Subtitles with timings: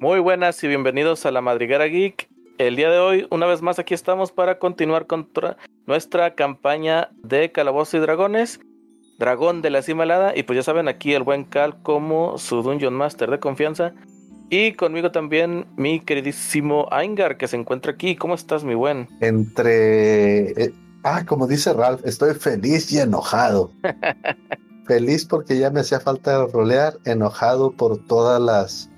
[0.00, 2.28] Muy buenas y bienvenidos a la Madriguera Geek.
[2.58, 5.28] El día de hoy, una vez más, aquí estamos para continuar con
[5.86, 8.60] nuestra campaña de Calabozos y Dragones,
[9.18, 10.36] Dragón de la Cima Helada.
[10.36, 13.92] Y pues ya saben, aquí el buen Cal como su Dungeon Master de confianza.
[14.50, 18.14] Y conmigo también mi queridísimo Aingar, que se encuentra aquí.
[18.14, 19.08] ¿Cómo estás, mi buen?
[19.20, 20.52] Entre.
[20.62, 20.72] eh,
[21.02, 23.72] ah, como dice Ralph, estoy feliz y enojado.
[24.86, 28.88] feliz porque ya me hacía falta rolear, enojado por todas las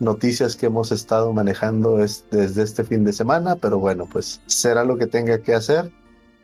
[0.00, 4.84] noticias que hemos estado manejando es- desde este fin de semana, pero bueno, pues será
[4.84, 5.90] lo que tenga que hacer.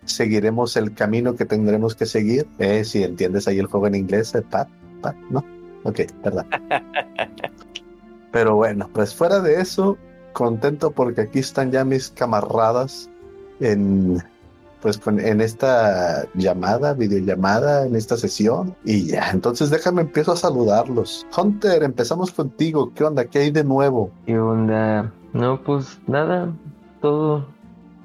[0.04, 2.46] Seguiremos el camino que tendremos que seguir.
[2.58, 4.68] Eh, si entiendes ahí el juego en inglés, eh, Pat,
[5.02, 5.44] Pat, ¿no?
[5.84, 6.46] Ok, verdad.
[8.32, 9.98] Pero bueno, pues fuera de eso,
[10.32, 13.10] contento porque aquí están ya mis camaradas
[13.58, 14.22] en
[14.82, 18.74] pues con, en esta llamada, videollamada, en esta sesión.
[18.84, 21.26] Y ya, entonces déjame empiezo a saludarlos.
[21.36, 22.92] Hunter, empezamos contigo.
[22.94, 23.24] ¿Qué onda?
[23.24, 24.10] ¿Qué hay de nuevo?
[24.26, 25.12] ¿Qué onda?
[25.32, 26.52] No, pues nada,
[27.00, 27.46] todo,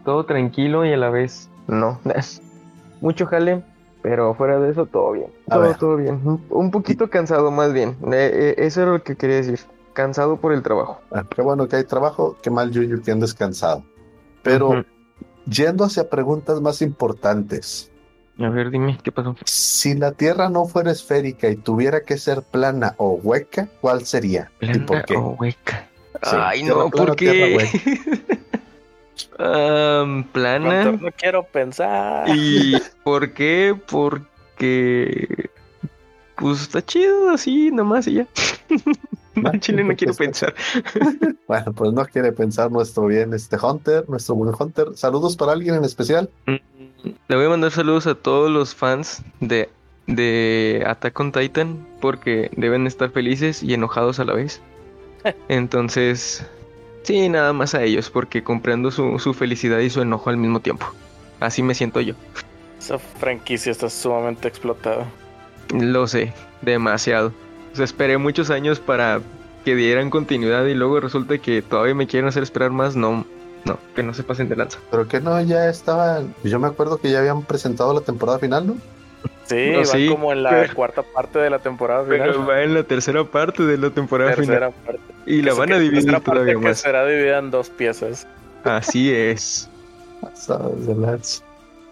[0.03, 1.99] todo tranquilo y a la vez no.
[3.01, 3.63] Mucho jale,
[4.01, 5.27] pero fuera de eso todo bien.
[5.49, 5.77] A Todo, ver.
[5.77, 6.21] todo bien.
[6.49, 7.97] Un- poquito cansado más bien.
[8.11, 9.59] Eh, eh, eso era lo que quería decir.
[9.93, 10.99] Cansado por el trabajo.
[11.11, 13.83] Ah, qué bueno que hay trabajo, qué mal Yuyu que han descansado.
[14.43, 14.83] Pero.
[15.49, 17.91] Yendo hacia preguntas más importantes.
[18.39, 19.35] A ver, dime, ¿qué pasó?
[19.45, 24.51] Si la Tierra no fuera esférica y tuviera que ser plana o hueca, ¿cuál sería?
[24.59, 25.16] ¿Y por ¿Plana qué?
[25.16, 25.89] o hueca?
[26.23, 28.39] Sí, Ay, no, plana, ¿por tierra qué?
[29.39, 30.91] Am, plana.
[30.91, 32.27] No quiero pensar.
[32.29, 33.75] ¿Y por qué?
[33.88, 35.49] Porque.
[36.35, 38.27] Pues está chido así, nomás y ya.
[39.41, 40.53] No, en Chile no quiero pensar.
[41.47, 44.88] Bueno, pues no quiere pensar nuestro bien este Hunter, nuestro buen Hunter.
[44.95, 46.28] Saludos para alguien en especial.
[46.45, 49.69] Le voy a mandar saludos a todos los fans de,
[50.08, 54.59] de Attack on Titan porque deben estar felices y enojados a la vez.
[55.47, 56.44] Entonces,
[57.03, 60.61] sí, nada más a ellos porque comprendo su, su felicidad y su enojo al mismo
[60.61, 60.88] tiempo.
[61.39, 62.16] Así me siento yo.
[62.80, 65.06] Esa franquicia está sumamente explotada.
[65.74, 67.34] Lo sé, demasiado.
[67.75, 69.19] O sea, esperé muchos años para
[69.66, 72.96] que dieran continuidad y luego resulta que todavía me quieren hacer esperar más.
[72.96, 73.25] No,
[73.66, 74.80] no, que no se pasen de lanza.
[74.90, 76.34] Pero que no, ya estaban.
[76.46, 78.78] Yo me acuerdo que ya habían presentado la temporada final, ¿no?
[79.46, 82.30] Sí, No, van sí, como en la pero- cuarta parte de la temporada final.
[82.31, 84.74] Pero va en la tercera parte de la temporada tercera final.
[84.86, 85.02] parte.
[85.25, 86.78] Y la van a que- dividir parte todavía que más.
[86.80, 88.25] será dividida en dos piezas.
[88.63, 89.69] Así es.
[90.47, 91.44] De las-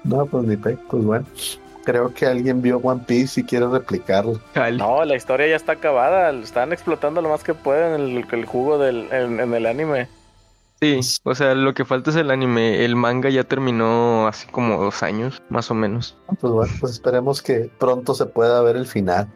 [0.06, 1.26] No, pues ni pe, pues bueno.
[1.84, 4.40] Creo que alguien vio One Piece y quiere replicarlo.
[4.78, 6.32] No, la historia ya está acabada.
[6.32, 10.08] Están explotando lo más que pueden el, el jugo del, en, en el anime.
[10.82, 12.84] Sí, o sea, lo que falta es el anime.
[12.84, 16.18] El manga ya terminó hace como dos años, más o menos.
[16.40, 19.28] Pues bueno, pues esperemos que pronto se pueda ver el final.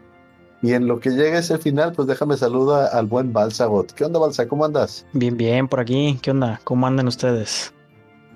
[0.60, 3.92] Y en lo que llegue ese final, pues déjame saludar al buen Balsagot.
[3.92, 4.48] ¿Qué onda, Balsa?
[4.48, 5.06] ¿Cómo andas?
[5.12, 6.18] Bien, bien, por aquí.
[6.20, 6.60] ¿Qué onda?
[6.64, 7.72] ¿Cómo andan ustedes?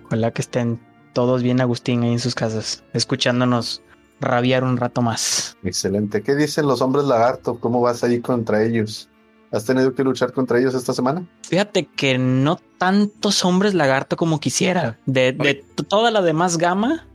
[0.06, 0.80] Ojalá que estén
[1.12, 3.82] todos bien, Agustín, ahí en sus casas, escuchándonos
[4.22, 5.56] rabiar un rato más.
[5.62, 6.22] Excelente.
[6.22, 7.58] ¿Qué dicen los hombres lagarto?
[7.60, 9.08] ¿Cómo vas ahí contra ellos?
[9.52, 11.28] ¿Has tenido que luchar contra ellos esta semana?
[11.42, 14.98] Fíjate que no tantos hombres lagarto como quisiera.
[15.04, 17.06] De, de toda la demás gama,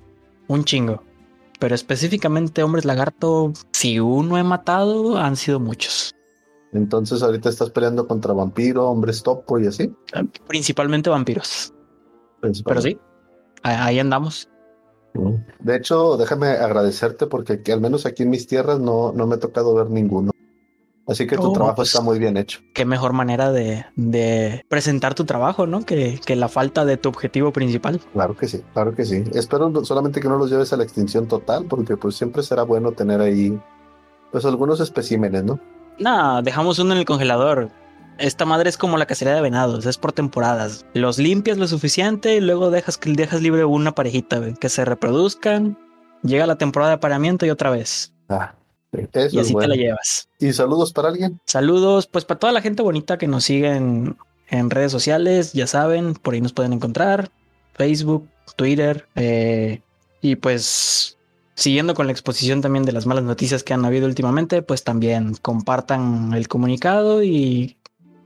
[0.47, 1.03] un chingo.
[1.59, 6.13] Pero específicamente hombres lagarto, si uno he matado, han sido muchos.
[6.73, 9.91] Entonces ahorita estás peleando contra vampiro, hombres topo y así.
[10.47, 11.73] Principalmente vampiros.
[12.41, 13.00] Pero sí,
[13.63, 14.50] ahí andamos.
[15.59, 19.35] De hecho, déjame agradecerte porque aquí- al menos aquí en mis tierras no, no me
[19.35, 20.31] ha tocado ver ninguno.
[21.09, 22.59] Así que tu Oh, trabajo pues- está muy bien hecho.
[22.73, 25.85] Qué mejor manera de, de presentar tu trabajo, ¿no?
[25.85, 28.01] Que, que la falta de tu objetivo principal.
[28.11, 29.23] Claro que sí, claro que sí.
[29.33, 32.91] Espero solamente que no los lleves a la extinción total porque pues siempre será bueno
[32.91, 33.57] tener ahí
[34.34, 35.59] pues algunos especímenes, ¿no?
[35.97, 37.69] Nah, dejamos uno en el congelador.
[38.19, 40.85] Esta madre es como la cacería de venados, es por temporadas.
[40.94, 45.78] Los limpias lo suficiente y luego dejas dejas libre una parejita, güey, que se reproduzcan.
[46.23, 48.13] Llega la temporada de apareamiento y otra vez.
[48.29, 48.55] Ah,
[48.91, 49.69] eso y es así bueno.
[49.69, 50.29] te la llevas.
[50.39, 51.39] ¿Y saludos para alguien?
[51.45, 54.17] Saludos, pues para toda la gente bonita que nos sigue en,
[54.49, 57.29] en redes sociales, ya saben, por ahí nos pueden encontrar.
[57.73, 59.81] Facebook, Twitter, eh,
[60.22, 61.17] y pues
[61.58, 65.35] siguiendo con la exposición también de las malas noticias que han habido últimamente, pues también
[65.41, 67.77] compartan el comunicado y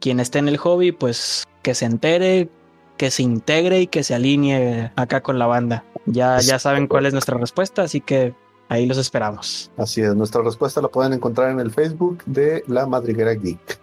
[0.01, 2.49] quien esté en el hobby, pues que se entere,
[2.97, 5.85] que se integre y que se alinee acá con la banda.
[6.05, 8.33] Ya, ya saben cuál es nuestra respuesta, así que
[8.67, 9.71] ahí los esperamos.
[9.77, 13.79] Así es, nuestra respuesta la pueden encontrar en el Facebook de La Madriguera Geek.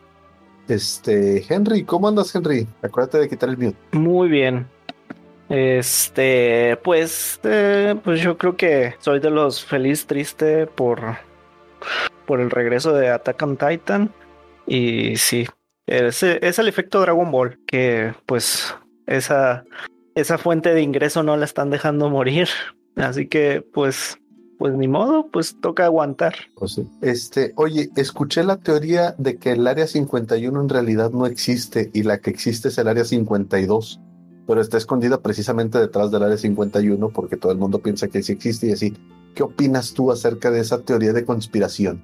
[0.69, 2.67] Este, Henry, ¿cómo andas, Henry?
[2.83, 3.79] Acuérdate de quitar el mute.
[3.93, 4.67] Muy bien.
[5.49, 11.01] Este, pues, eh, pues yo creo que soy de los feliz triste por,
[12.27, 14.13] por el regreso de Attack on Titan.
[14.67, 15.47] Y sí,
[15.89, 18.75] Es, es el efecto Dragon Ball, que pues
[19.07, 19.65] esa,
[20.15, 22.49] esa fuente de ingreso no la están dejando morir.
[22.97, 24.19] Así que pues,
[24.59, 26.35] pues ni modo, pues toca aguantar.
[27.01, 32.03] Este, oye, escuché la teoría de que el área 51 en realidad no existe y
[32.03, 34.01] la que existe es el área 52,
[34.47, 38.33] pero está escondida precisamente detrás del área 51 porque todo el mundo piensa que sí
[38.33, 38.95] existe y así.
[39.35, 42.03] ¿Qué opinas tú acerca de esa teoría de conspiración?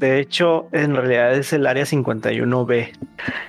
[0.00, 2.90] De hecho, en realidad es el área 51B,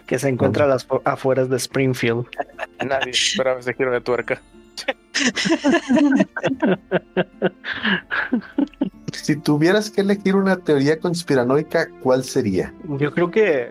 [0.06, 2.26] que se encuentra a las fu- afueras de Springfield.
[2.86, 4.42] Nadie esperaba ese giro de tuerca.
[9.14, 12.74] Si tuvieras que elegir una teoría conspiranoica, ¿cuál sería?
[12.98, 13.70] Yo creo que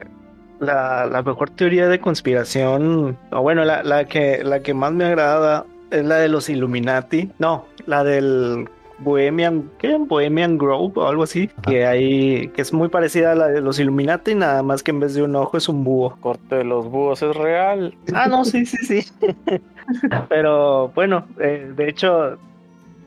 [0.60, 5.04] la, la mejor teoría de conspiración, o bueno, la, la que, la que más me
[5.06, 7.32] agrada es la de los Illuminati.
[7.38, 8.68] No, la del
[9.00, 9.96] Bohemian, ¿qué?
[9.98, 13.78] Bohemian Grove o algo así, que hay, que es muy parecida a la de los
[13.78, 16.16] Illuminati, nada más que en vez de un ojo es un búho.
[16.20, 17.94] Corte de los búhos es real.
[18.12, 19.12] Ah, no, sí, sí, sí.
[20.28, 22.38] Pero bueno, eh, de hecho,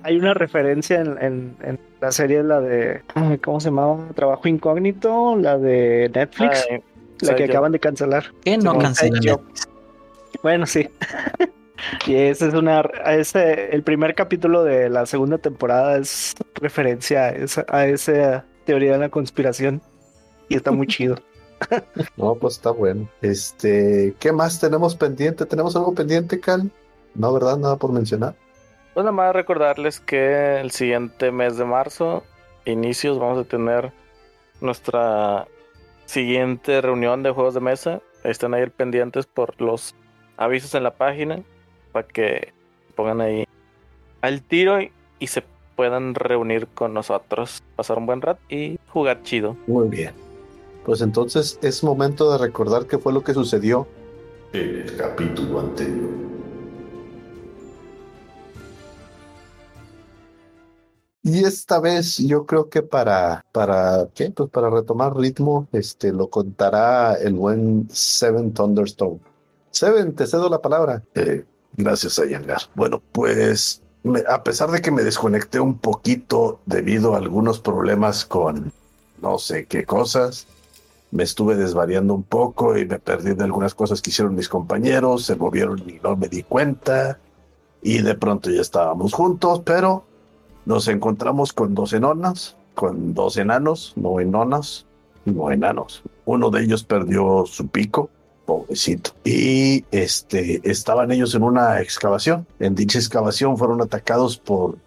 [0.03, 3.01] hay una referencia en, en- en la serie, la de,
[3.43, 3.97] ¿cómo se llamaba?
[4.15, 6.81] Trabajo Incógnito, la de Netflix, Ay,
[7.21, 7.53] la que yo.
[7.53, 8.25] acaban de cancelar.
[8.43, 9.21] Que no cancelan.
[10.41, 10.89] Bueno, sí.
[12.05, 17.29] y ese es una, ese, el primer capítulo de la segunda temporada es referencia a
[17.29, 19.81] esa, a esa teoría de la conspiración
[20.49, 21.15] y está muy chido.
[22.17, 23.07] No, pues está bueno.
[23.21, 25.45] Este, ¿qué más tenemos pendiente?
[25.45, 26.69] ¿Tenemos algo pendiente, Cal?
[27.15, 27.55] No, ¿verdad?
[27.55, 28.35] Nada por mencionar.
[28.93, 32.25] Pues nada más recordarles que el siguiente mes de marzo,
[32.65, 33.93] inicios, vamos a tener
[34.59, 35.47] nuestra
[36.05, 38.01] siguiente reunión de juegos de mesa.
[38.25, 39.95] Están ahí pendientes por los
[40.35, 41.43] avisos en la página
[41.93, 42.51] para que
[42.95, 43.45] pongan ahí
[44.21, 45.43] al tiro y, y se
[45.77, 49.55] puedan reunir con nosotros, pasar un buen rato y jugar chido.
[49.67, 50.13] Muy bien.
[50.85, 53.87] Pues entonces es momento de recordar qué fue lo que sucedió
[54.51, 56.09] En el capítulo anterior.
[61.25, 64.29] Y esta vez yo creo que para, para, ¿qué?
[64.29, 69.21] Pues para retomar ritmo, este, lo contará el buen Seven Thunderstone.
[69.71, 71.01] Seven, te cedo la palabra.
[71.15, 71.45] Eh,
[71.77, 72.61] gracias, Ayangar.
[72.75, 73.81] Bueno, pues
[74.27, 78.71] a pesar de que me desconecté un poquito debido a algunos problemas con
[79.21, 80.47] no sé qué cosas,
[81.11, 85.25] me estuve desvariando un poco y me perdí de algunas cosas que hicieron mis compañeros,
[85.25, 87.19] se movieron y no me di cuenta
[87.81, 90.05] y de pronto ya estábamos juntos, pero
[90.65, 94.85] nos encontramos con dos enanas, con dos enanos, no enonas,
[95.25, 96.01] no enanos.
[96.25, 98.09] Uno de ellos perdió su pico,
[98.45, 99.11] pobrecito.
[99.23, 102.45] Y este estaban ellos en una excavación.
[102.59, 104.77] En dicha excavación fueron atacados por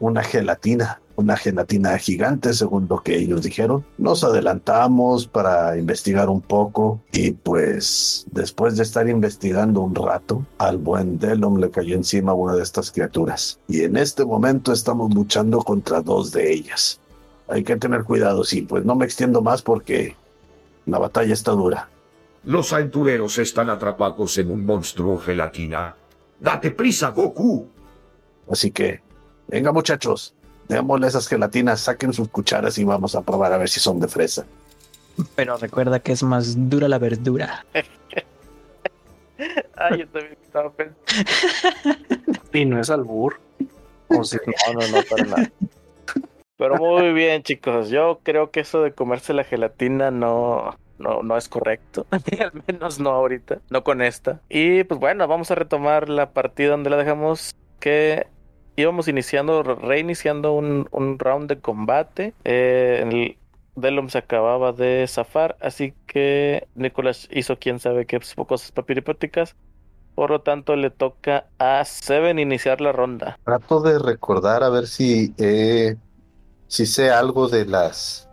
[0.00, 3.84] una gelatina, una gelatina gigante, según lo que ellos dijeron.
[3.98, 10.78] Nos adelantamos para investigar un poco y pues después de estar investigando un rato, al
[10.78, 13.58] buen Delom le cayó encima una de estas criaturas.
[13.68, 17.00] Y en este momento estamos luchando contra dos de ellas.
[17.48, 20.16] Hay que tener cuidado, sí, pues no me extiendo más porque
[20.86, 21.88] la batalla está dura.
[22.44, 25.94] Los aventureros están atrapados en un monstruo gelatina.
[26.38, 27.68] ¡Date prisa, Goku!
[28.50, 29.00] Así que,
[29.48, 30.34] venga muchachos,
[30.68, 34.08] démosle esas gelatinas, saquen sus cucharas y vamos a probar a ver si son de
[34.08, 34.44] fresa.
[35.34, 37.64] Pero recuerda que es más dura la verdura.
[39.76, 41.00] Ay, yo también estaba pensando.
[42.52, 43.40] Y no es albur.
[44.08, 44.16] O.
[44.16, 44.22] No,
[44.74, 45.50] no, no, para nada.
[46.56, 47.88] Pero muy bien, chicos.
[47.88, 52.06] Yo creo que eso de comerse la gelatina no, no, no es correcto.
[52.10, 54.40] Al menos no ahorita, no con esta.
[54.48, 58.26] Y pues bueno, vamos a retomar la partida donde la dejamos que
[58.76, 62.34] íbamos iniciando, reiniciando un, un round de combate.
[62.44, 63.38] Eh, el
[63.76, 69.56] Delum se acababa de zafar, así que Nicolás hizo quién sabe qué cosas papiripáticas.
[70.14, 73.36] Por lo tanto, le toca a Seven iniciar la ronda.
[73.44, 75.96] Trato de recordar a ver si, eh,
[76.68, 78.28] si sé algo de las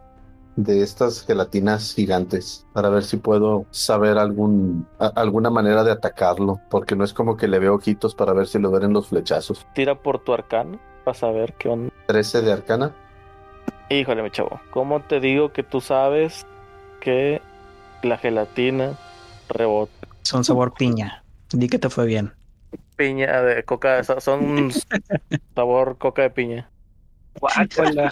[0.56, 6.60] de estas gelatinas gigantes para ver si puedo saber algún a- alguna manera de atacarlo
[6.70, 9.08] porque no es como que le veo ojitos para ver si lo ven en los
[9.08, 9.66] flechazos.
[9.74, 11.94] Tira por tu arcano para saber qué onda.
[12.08, 12.94] 13 de arcana.
[13.90, 14.60] Híjole, mi chavo.
[14.72, 16.46] ¿Cómo te digo que tú sabes
[17.02, 17.42] que
[18.04, 18.98] la gelatina
[19.50, 20.08] rebota?
[20.24, 21.24] Son sabor piña.
[21.52, 22.34] Di que te fue bien.
[22.96, 24.72] Piña de coca, so- son
[25.56, 26.72] sabor coca de piña.
[27.40, 28.12] Guácala.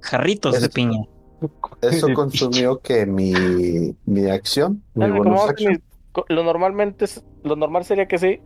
[0.00, 1.00] Jarritos de piña.
[1.80, 5.82] Eso consumió que mi, mi acción, mi bonus action.
[6.28, 8.40] Lo normalmente es- lo normal sería que sí,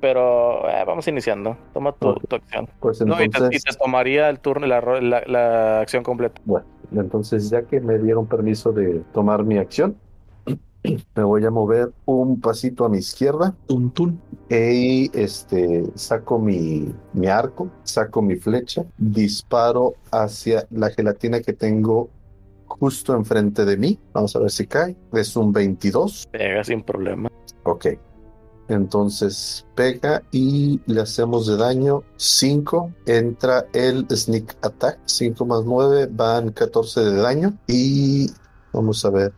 [0.00, 1.56] pero eh, vamos iniciando.
[1.74, 2.68] Toma tu, tu acción.
[2.80, 6.40] Pues No, y, te, y entonces, te tomaría el turno, la, la, la acción completa.
[6.44, 9.96] bueno, entonces ya que me dieron permiso de tomar mi acción,
[11.14, 14.20] me voy a mover un pasito a mi izquierda Tun, tun.
[14.48, 22.08] y este saco mi, mi arco, saco mi flecha, disparo hacia la gelatina que tengo
[22.78, 23.98] justo enfrente de mí.
[24.12, 24.96] Vamos a ver si cae.
[25.12, 26.28] Es un 22.
[26.30, 27.30] Pega sin problema.
[27.64, 27.86] Ok.
[28.68, 32.92] Entonces pega y le hacemos de daño 5.
[33.06, 34.98] Entra el sneak attack.
[35.04, 37.58] 5 más 9 van 14 de daño.
[37.66, 38.30] Y
[38.72, 39.32] vamos a ver.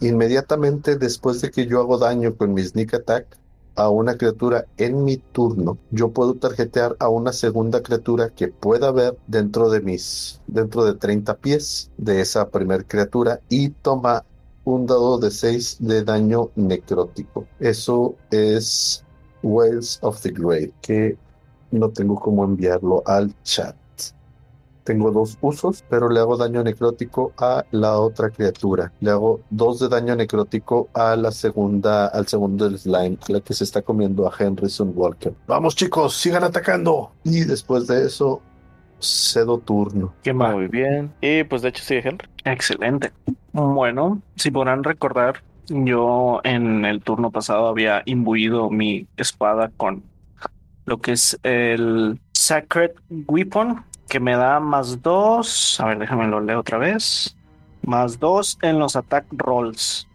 [0.00, 3.37] Inmediatamente después de que yo hago daño con mi sneak attack
[3.78, 8.90] a una criatura en mi turno, yo puedo tarjetear a una segunda criatura que pueda
[8.90, 14.24] ver dentro de mis, dentro de 30 pies de esa primer criatura y toma
[14.64, 17.46] un dado de 6 de daño necrótico.
[17.60, 19.04] Eso es
[19.44, 21.16] Whales of the Grave, que
[21.70, 23.76] no tengo cómo enviarlo al chat.
[24.88, 28.90] Tengo dos usos, pero le hago daño necrótico a la otra criatura.
[29.00, 33.52] Le hago dos de daño necrótico a la segunda, al segundo del slime, la que
[33.52, 35.34] se está comiendo a Henryson Walker.
[35.46, 37.12] Vamos chicos, sigan atacando.
[37.22, 38.40] Y después de eso,
[38.98, 40.14] cedo turno.
[40.22, 40.54] ¿Qué más?
[40.54, 41.12] Muy bien.
[41.20, 42.26] Y pues de hecho sigue Henry.
[42.46, 43.12] Excelente.
[43.52, 50.02] Bueno, si podrán recordar, yo en el turno pasado había imbuido mi espada con
[50.86, 55.78] lo que es el Sacred Weapon, que me da más dos.
[55.80, 57.36] A ver, déjame lo leo otra vez.
[57.82, 60.06] Más dos en los attack rolls.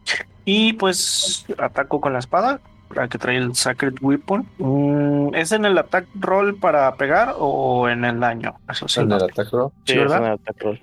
[0.46, 2.60] Y pues ataco con la espada,
[2.94, 4.46] la que trae el Sacred Weapon.
[4.58, 8.56] Mm, ¿Es en el attack roll para pegar o en el daño?
[8.70, 9.00] Eso sí.
[9.00, 9.72] en no el ataque roll.
[9.86, 10.22] Sí, Sí, es ¿verdad?
[10.22, 10.82] un attack roll.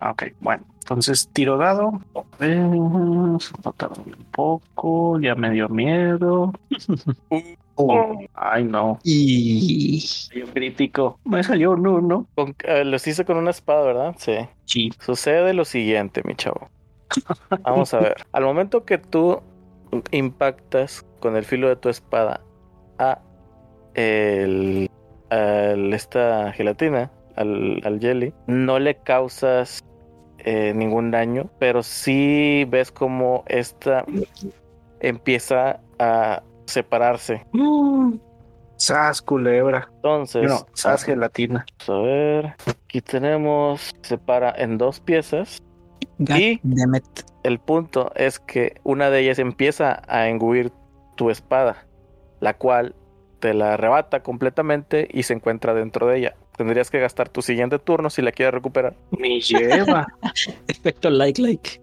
[0.00, 2.00] Ah, Ok, bueno, entonces tiro dado.
[2.38, 6.52] Eh, va a un poco, ya me dio miedo.
[7.80, 11.20] Oh, Ay, no, Y salió crítico.
[11.24, 12.26] Me salió un uno.
[12.34, 14.14] Con- eh, los hice con una espada, ¿verdad?
[14.18, 14.34] Sí.
[14.64, 14.90] Sí.
[15.00, 16.68] Sucede lo siguiente, mi chavo.
[17.62, 18.16] Vamos a ver.
[18.32, 19.40] Al momento que tú
[20.10, 22.40] impactas con el filo de tu espada
[22.98, 23.20] a
[23.94, 24.90] el,
[25.30, 29.84] al- esta gelatina, al, al jelly, no le causas
[30.38, 34.04] eh, ningún daño, pero sí ves como esta
[35.00, 37.44] empieza a separarse.
[37.52, 38.14] Mm.
[38.76, 39.88] Sas, culebra.
[39.96, 41.66] Entonces, No, sas, gelatina.
[41.86, 42.54] vamos a ver.
[42.84, 45.60] Aquí tenemos, separa en dos piezas.
[46.18, 46.60] God Y-.
[47.42, 50.72] El punto es que una de ellas empieza a engullir
[51.16, 51.86] tu espada,
[52.40, 52.94] la cual
[53.40, 56.36] te la arrebata completamente y se encuentra dentro de ella.
[56.56, 58.94] Tendrías que gastar tu siguiente turno si la quieres recuperar.
[59.16, 60.06] Me lleva.
[60.68, 61.80] Efecto like like.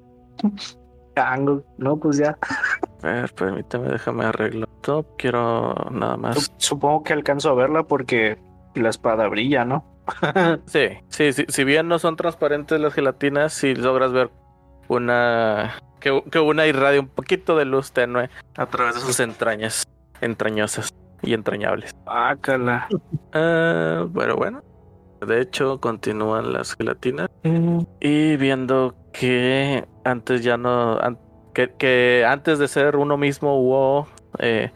[1.15, 1.63] Tango.
[1.77, 2.37] No, pues ya.
[3.01, 5.05] A ver, permítame, déjame arreglo esto.
[5.17, 6.51] Quiero nada más.
[6.57, 8.37] Supongo que alcanzo a verla porque
[8.75, 9.83] la espada brilla, ¿no?
[10.67, 14.29] Sí, sí, sí, si bien no son transparentes las gelatinas, si logras ver
[14.87, 19.87] una que, que una irradia un poquito de luz tenue a través de sus entrañas
[20.21, 20.93] entrañosas
[21.23, 21.95] y entrañables.
[22.05, 22.87] Ácala.
[23.33, 24.61] Ah, pero bueno.
[25.25, 27.29] De hecho, continúan las gelatinas.
[27.99, 30.97] Y viendo que antes ya no.
[30.99, 31.19] an-
[31.53, 34.07] que, que antes de ser uno mismo hubo.
[34.39, 34.71] eh,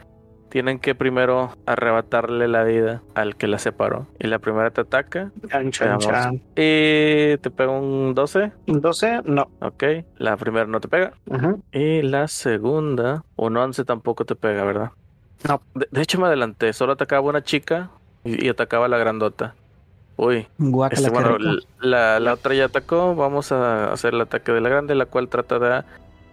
[0.50, 4.08] tienen que primero arrebatarle la vida al que la separó.
[4.18, 5.32] Y la primera te ataca.
[5.72, 6.36] Chan, chan.
[6.56, 8.52] Y te pega un 12.
[8.66, 9.52] 12, no.
[9.62, 9.84] Ok.
[10.18, 11.14] La primera no te pega.
[11.72, 13.24] Y la segunda.
[13.36, 14.90] Un 11 tampoco te pega, ¿verdad?
[15.48, 15.62] No.
[15.76, 16.74] De, de hecho, me adelanté.
[16.74, 17.92] Solo atacaba una chica.
[18.24, 19.54] Y, y atacaba a la grandota.
[20.22, 20.48] Uy.
[20.92, 21.38] Este, bueno,
[21.80, 23.16] la, la otra ya atacó.
[23.16, 25.84] Vamos a hacer el ataque de la grande, la cual trata de,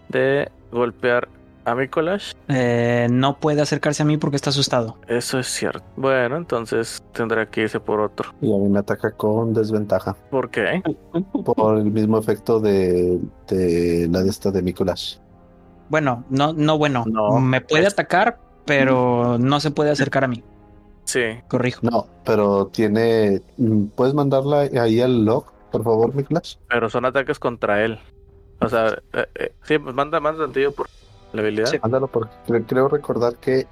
[0.09, 1.29] de golpear
[1.65, 2.33] a Mikolash.
[2.49, 4.97] Eh, no puede acercarse a mí porque está asustado.
[5.07, 5.85] Eso es cierto.
[5.97, 8.35] Bueno, entonces tendrá que irse por otro.
[8.41, 10.17] Y a mí me ataca con desventaja.
[10.31, 10.83] ¿Por qué?
[11.45, 15.21] Por el mismo efecto de, de la de esta de Nicolás.
[15.89, 17.05] Bueno, no, no bueno.
[17.07, 17.39] No.
[17.41, 20.43] Me puede Es- atacar, pero no se puede acercar a mí.
[21.07, 21.23] Sí.
[21.49, 21.81] Corrijo.
[21.83, 23.41] No, pero tiene.
[23.57, 26.59] mm, ¿Puedes mandarla ahí al log, por favor, Nicolás?
[26.69, 27.99] Pero son ataques contra él.
[28.61, 30.89] O sea, eh, eh, sí, pues manda más sentido por
[31.33, 31.67] la habilidad.
[31.67, 31.79] Sí.
[31.83, 33.67] Mándalo porque cre- creo recordar que.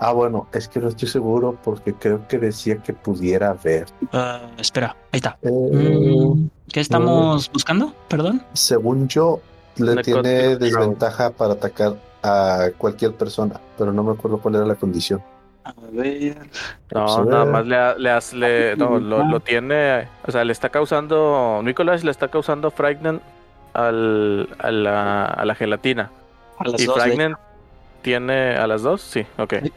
[0.00, 3.86] Ah, bueno, es que no estoy seguro porque creo que decía que pudiera ver.
[4.12, 5.36] Ah, espera, ahí está.
[5.42, 7.92] Eh, Mm, ¿Qué estamos buscando?
[8.08, 8.42] Perdón.
[8.52, 9.40] Según yo,
[9.76, 14.74] le tiene desventaja para atacar a cualquier persona, pero no me acuerdo cuál era la
[14.76, 15.20] condición.
[15.68, 16.36] A ver.
[16.92, 17.30] No, ve.
[17.30, 21.60] nada más le, le, hace- le- no, lo, lo tiene, o sea, le está causando,
[21.62, 23.22] Nicolás le está causando Fragment
[23.74, 26.10] al, a, la, a la gelatina.
[26.58, 27.36] A las y dos, Fragment
[28.02, 29.54] tiene a las dos, sí, ok.
[29.62, 29.72] Sí.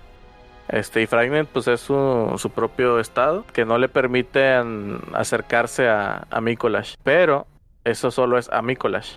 [0.70, 6.26] Este, y Fragment pues es su, su propio estado que no le permiten acercarse a,
[6.30, 6.96] a Mikolash.
[7.04, 7.46] Pero
[7.84, 9.16] eso solo es a Mikolash.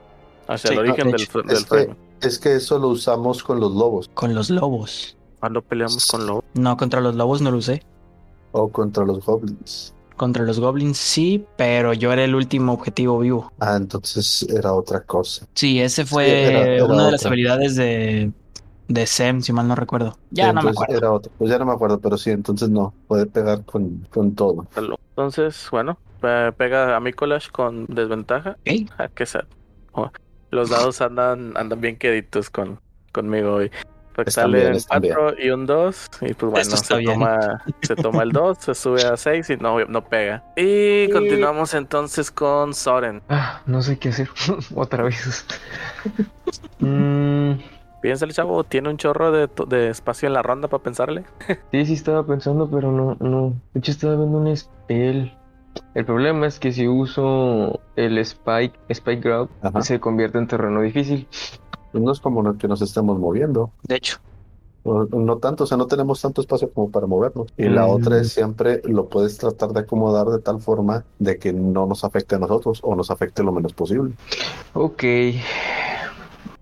[0.49, 1.99] Hacia Sí, el origen de del, Es que Fragment.
[2.21, 5.17] Es que eso lo usamos con los lobos Con los lobos.
[5.45, 6.45] Cuando peleamos con lobos.
[6.55, 7.83] No, contra los lobos no lo usé.
[8.53, 9.93] o contra los goblins.
[10.17, 13.53] Contra los goblins sí, pero yo era el último objetivo vivo.
[13.61, 15.45] Ah, entonces era otra cosa.
[15.55, 18.33] Sí, ese fue Sí, era- era una de las habilidades de,
[18.89, 20.17] de Sem, si mal no recuerdo.
[20.31, 20.97] Ya Sí, no me acuerdo.
[20.97, 21.31] Era otro.
[21.37, 22.95] Pues ya no me acuerdo, pero sí, entonces no.
[23.07, 24.67] Puede pegar con, con todo.
[25.11, 28.53] Entonces, bueno, pe- pega a Mikolash con desventaja.
[28.67, 28.91] Ok.
[28.97, 29.45] Ah, qué sad.
[29.93, 30.11] Oh,
[30.51, 32.79] Los dados andan, andan bien queditos con,
[33.13, 33.71] conmigo hoy.
[34.15, 35.15] Porque Están sale bien, un están bien.
[35.17, 36.11] 4 y un 2.
[36.23, 37.13] Y pues bueno, se bien.
[37.13, 40.45] toma, se toma el 2, se sube a 6 y no, no pega.
[40.57, 43.23] Y continuamos entonces con Soren.
[43.29, 44.29] Ah, no sé qué hacer.
[44.75, 45.47] Otra vez.
[46.79, 47.55] Mm,
[48.03, 51.25] Piensa el chavo, tiene un chorro de, de espacio en la ronda para pensarle.
[51.73, 53.55] sí, sí estaba pensando, pero no, no.
[53.73, 55.33] De hecho, estaba viendo un spell.
[55.95, 59.83] El problema es que si uso el Spike, Spike Grab, Ajá.
[59.83, 61.27] se convierte en terreno difícil.
[61.95, 63.71] Pues no es como que nos estemos moviendo.
[63.85, 64.17] De hecho,
[64.85, 67.47] No, no tanto, o sea, no tenemos tanto espacio como para movernos.
[67.57, 67.91] Y la Mm.
[67.91, 72.03] otra es siempre lo puedes tratar de acomodar de tal forma de que no nos
[72.03, 74.13] afecte a nosotros o nos afecte lo menos posible.
[74.73, 75.05] Ok.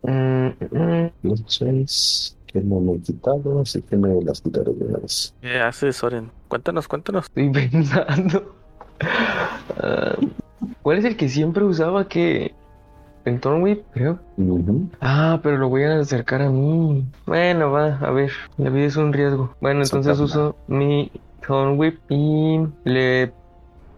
[0.03, 4.85] Mm, mm, Los seis que no me he quitado, así que me las quitaré de
[4.85, 5.35] una vez.
[5.41, 6.31] ¿Qué hace Soren?
[6.49, 7.25] Cuéntanos, cuéntanos.
[7.25, 8.55] Estoy pensando.
[9.81, 10.15] Ah,
[10.83, 12.55] ¿cuál es el que siempre usaba que...
[13.25, 14.19] El Thornwhip, creo.
[15.00, 17.05] Ah, pero lo voy a acercar a mí.
[17.26, 18.33] Bueno, va, a ver.
[18.59, 19.55] La vida es un riesgo.
[19.61, 21.11] Bueno, entonces uso mi
[21.47, 23.33] Thorn Whip y le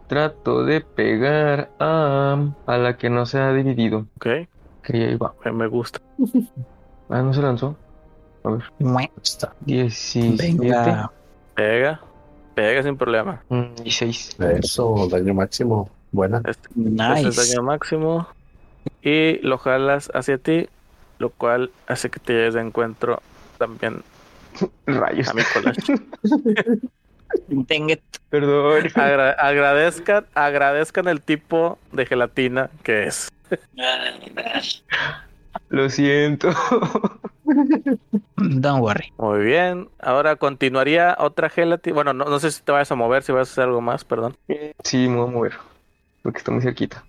[0.08, 4.06] trato de pegar a, a la que no se ha dividido.
[4.16, 4.26] Ok,
[4.82, 5.32] Que ahí va.
[5.44, 6.00] me- me gusta.
[7.10, 7.76] Ah, no se lanzó.
[8.44, 8.62] A ver.
[8.78, 9.52] mue, Ahí está.
[9.60, 10.54] 17.
[10.58, 11.10] venga.
[11.54, 12.00] Pega,
[12.54, 13.42] pega sin problema.
[13.50, 14.36] mm, 16.
[14.40, 15.90] Eso, daño máximo.
[16.12, 16.40] Buena.
[16.46, 17.54] Este, Ese es Nice.
[17.54, 18.26] daño máximo.
[19.02, 20.68] Y lo jalas hacia ti,
[21.18, 23.20] lo cual hace que te lleves de encuentro
[23.58, 24.02] también
[24.86, 25.28] Rayos.
[25.28, 25.34] a.
[27.48, 28.00] Dang it.
[28.30, 28.84] Perdón.
[28.94, 33.28] Agra- agradezcan, agradezcan el tipo de gelatina que es.
[35.68, 36.50] Lo siento.
[38.36, 39.12] Don't worry.
[39.18, 39.88] Muy bien.
[40.00, 41.94] Ahora continuaría otra gelatina.
[41.94, 44.04] Bueno, no, no sé si te vayas a mover, si vas a hacer algo más,
[44.04, 44.36] perdón.
[44.82, 45.52] Sí, me voy a mover.
[46.22, 47.04] Porque está muy cerquita.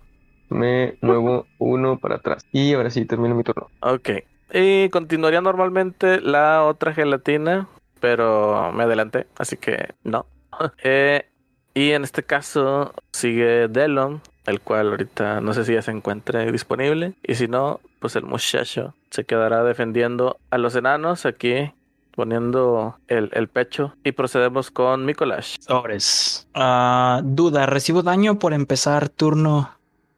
[0.48, 2.44] Me muevo uno para atrás.
[2.52, 3.68] Y ahora sí, termino mi turno.
[3.80, 4.10] Ok.
[4.52, 7.68] Y continuaría normalmente la otra gelatina,
[8.00, 10.26] pero me adelanté, así que no.
[10.82, 11.26] Eh,
[11.74, 16.50] y en este caso sigue Delon, el cual ahorita no sé si ya se encuentre
[16.50, 17.12] disponible.
[17.22, 21.74] Y si no, pues el muchacho se quedará defendiendo a los enanos aquí,
[22.14, 23.94] poniendo el, el pecho.
[24.04, 25.56] Y procedemos con Mikolash.
[25.60, 26.48] Sobres.
[26.54, 29.76] Ah, duda, ¿recibo daño por empezar turno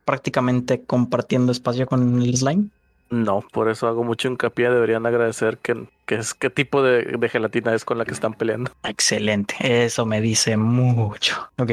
[0.08, 2.68] prácticamente compartiendo espacio con el slime?
[3.10, 4.70] No, por eso hago mucho hincapié.
[4.70, 8.32] Deberían agradecer que, que es qué tipo de, de gelatina es con la que están
[8.32, 8.70] peleando.
[8.84, 11.50] Excelente, eso me dice mucho.
[11.58, 11.72] Ok,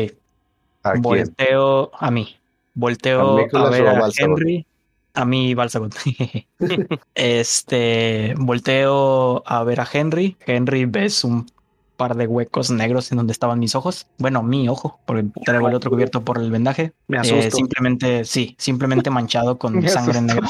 [0.84, 1.02] ¿A quién?
[1.02, 2.36] volteo a mí.
[2.74, 4.10] Volteo ¿A ver a?
[4.18, 4.66] Henry.
[5.14, 5.92] A mí, Balsagon.
[7.16, 10.36] este, volteo a ver a Henry.
[10.46, 11.48] Henry, ves un
[11.96, 14.08] par de huecos negros en donde estaban mis ojos.
[14.18, 16.94] Bueno, mi ojo, porque traigo el otro cubierto por el vendaje.
[17.08, 17.58] Me Eh, asusto.
[17.58, 20.50] simplemente, sí, simplemente manchado con sangre negra.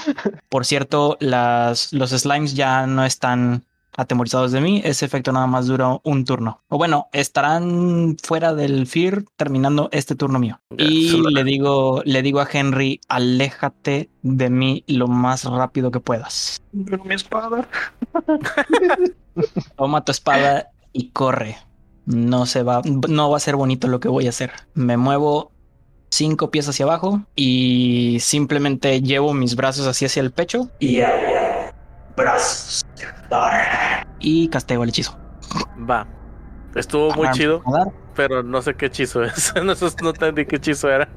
[0.49, 3.63] Por cierto, las, los slimes ya no están
[3.97, 4.81] atemorizados de mí.
[4.83, 6.61] Ese efecto nada más dura un turno.
[6.67, 10.59] O bueno, estarán fuera del fear terminando este turno mío.
[10.77, 16.61] Y le digo, le digo a Henry, aléjate de mí lo más rápido que puedas.
[16.85, 17.69] Pero mi espada.
[19.77, 21.57] Toma tu espada y corre.
[22.05, 24.51] No se va, no va a ser bonito lo que voy a hacer.
[24.73, 25.51] Me muevo
[26.09, 31.01] cinco pies hacia abajo y simplemente llevo mis brazos así hacia el pecho y
[32.15, 32.83] brazos
[34.19, 35.17] y casteo el hechizo.
[35.89, 36.07] Va.
[36.75, 37.63] Estuvo muy Arms chido,
[38.15, 39.53] pero no sé qué hechizo es.
[39.63, 41.09] no, sé- no entendí qué hechizo era.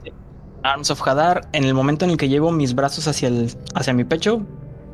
[0.64, 1.48] Arms of Hadar.
[1.52, 4.44] En el momento en el que llevo mis brazos hacia el hacia mi pecho,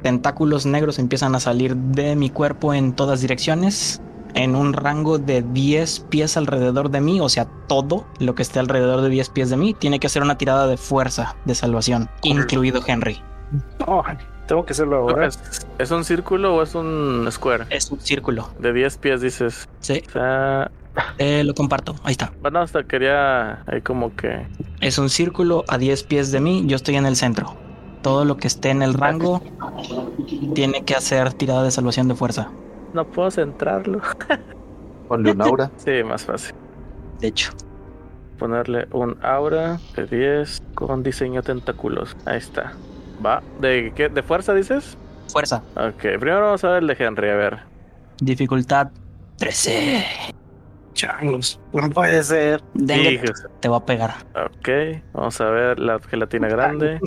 [0.03, 4.03] tentáculos negros empiezan a salir de mi cuerpo en todas direcciones.
[4.35, 8.59] En un rango de 10 pies alrededor de mí, o sea, todo lo que esté
[8.59, 12.11] alrededor de 10 pies de mí, tiene que hacer una tirada de fuerza de salvación,
[12.23, 13.23] incluido Henry.
[13.87, 14.03] No,
[14.47, 15.27] tengo que hacerlo ahora.
[15.27, 17.67] ¿Es, es un círculo o es un square?
[17.71, 18.51] Es un círculo.
[18.59, 19.69] De 10 pies dices.
[19.81, 20.71] Sí, O sea,
[21.19, 21.97] eh, lo comparto.
[22.05, 22.33] Ahí está.
[22.41, 24.47] bueno, hasta quería ahí como que...
[24.81, 27.57] Es un círculo a 10 pies de mí, yo estoy en el centro.
[28.03, 29.43] Todo lo que esté en el rango
[30.55, 32.51] tiene que hacer tirada de salvación de fuerza.
[32.95, 34.01] No puedo centrarlo.
[35.09, 35.71] Ponle un aura.
[35.77, 36.55] Sí, más fácil.
[37.21, 37.53] De hecho,
[38.39, 42.17] Ponerle un aura de 10 con diseño tentáculos.
[42.25, 42.73] Ahí está.
[43.25, 43.43] Va.
[43.61, 44.09] ¿De qué?
[44.09, 44.97] ¿De fuerza dices?
[45.29, 45.63] fuerza.
[45.77, 47.59] Ok, primero vamos a ver el de Henry, a ver.
[48.21, 48.91] Dificultad
[49.39, 50.05] 13.
[50.93, 51.61] Changos.
[51.73, 52.63] No puede ser.
[52.75, 53.23] Dengue
[53.61, 54.15] te va a pegar.
[54.35, 54.69] Ok,
[55.13, 57.01] vamos a ver la gelatina grande.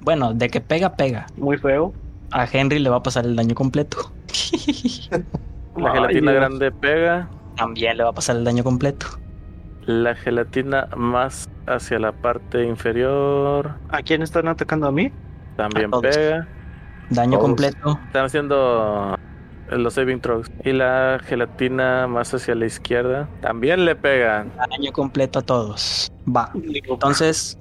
[0.00, 1.26] Bueno, de que pega, pega.
[1.36, 1.92] Muy feo.
[2.30, 4.12] A Henry le va a pasar el daño completo.
[5.76, 6.40] La Ay, gelatina Dios.
[6.40, 7.30] grande pega.
[7.56, 9.06] También le va a pasar el daño completo.
[9.86, 15.10] La gelatina más hacia la parte inferior ¿A quién están atacando a mí?
[15.56, 16.48] también A pega.
[17.10, 17.42] Daño Todos.
[17.42, 17.98] completo.
[18.06, 19.16] Están haciendo
[19.70, 20.46] los saving throws.
[20.64, 24.50] Y la gelatina más hacia la izquierda también le pegan.
[24.70, 26.10] Daño completo a todos.
[26.26, 26.50] Va.
[26.54, 27.58] Entonces,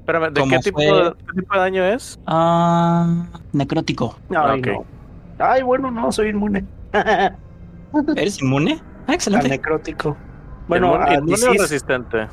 [0.00, 2.18] Espérame, ¿de qué tipo, fue- qué tipo de daño es?
[2.26, 4.16] ah, necrótico.
[4.30, 4.66] Ay, Ok.
[4.66, 4.84] no.
[5.40, 6.64] Ay, bueno, no, soy inmune.
[8.16, 8.80] ¿Eres inmune?
[9.06, 9.48] Ah, excelente.
[9.48, 10.16] necrótico.
[10.68, 12.28] Bueno, ¿Inmune- o resistente?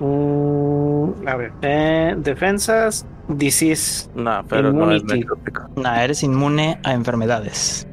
[0.00, 1.52] Mm, a ver.
[1.62, 4.10] Eh, defensas, disease.
[4.14, 5.68] No, pero no es necrótico.
[5.76, 7.86] Nah, eres inmune a enfermedades.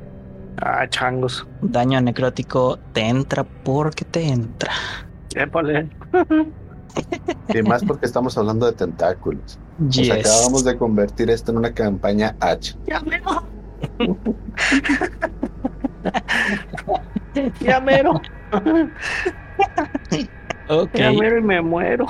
[0.61, 1.47] Ah, changos.
[1.61, 4.71] Daño necrótico te entra porque te entra.
[5.35, 5.89] Épale.
[7.53, 9.59] Y más porque estamos hablando de tentáculos.
[9.89, 10.09] Yes.
[10.25, 12.75] acabamos de convertir esto en una campaña H.
[12.87, 13.43] Ya mero.
[17.61, 18.21] ya mero.
[20.67, 20.89] Ok.
[20.95, 22.05] Ya mero y me muero.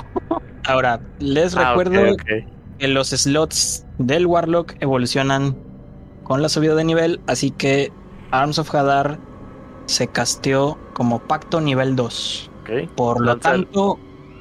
[0.66, 2.16] Ahora, les Ah, recuerdo
[2.78, 5.56] que los slots del Warlock evolucionan
[6.24, 7.92] con la subida de nivel, así que
[8.30, 9.18] Arms of Hadar
[9.86, 12.50] se casteó como pacto nivel 2.
[12.62, 12.70] ok.
[12.94, 13.98] Por lo Lanza el- tanto,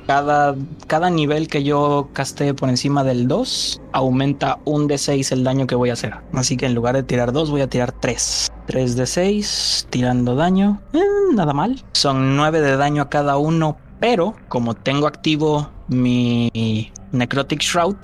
[0.10, 0.56] cada,
[0.88, 5.68] cada nivel que yo castee por encima del 2 aumenta un de 6 el daño
[5.68, 6.16] que voy a hacer.
[6.34, 8.52] Así que en lugar de tirar 2 voy a tirar 3.
[8.66, 10.82] 3 de 6 tirando daño.
[10.94, 11.00] Eh,
[11.36, 11.84] nada mal.
[11.92, 13.78] Son 9 de daño a cada uno.
[14.00, 17.98] Pero como tengo activo mi Necrotic Shroud,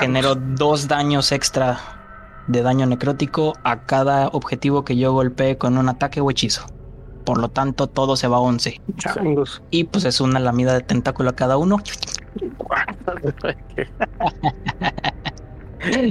[0.00, 1.78] genero 2 daños extra
[2.48, 6.66] de daño necrótico a cada objetivo que yo golpee con un ataque o hechizo.
[7.32, 8.78] Por lo tanto, todo se va a 11.
[8.98, 9.62] Changos.
[9.70, 11.78] Y pues es una lamida de tentáculo a cada uno.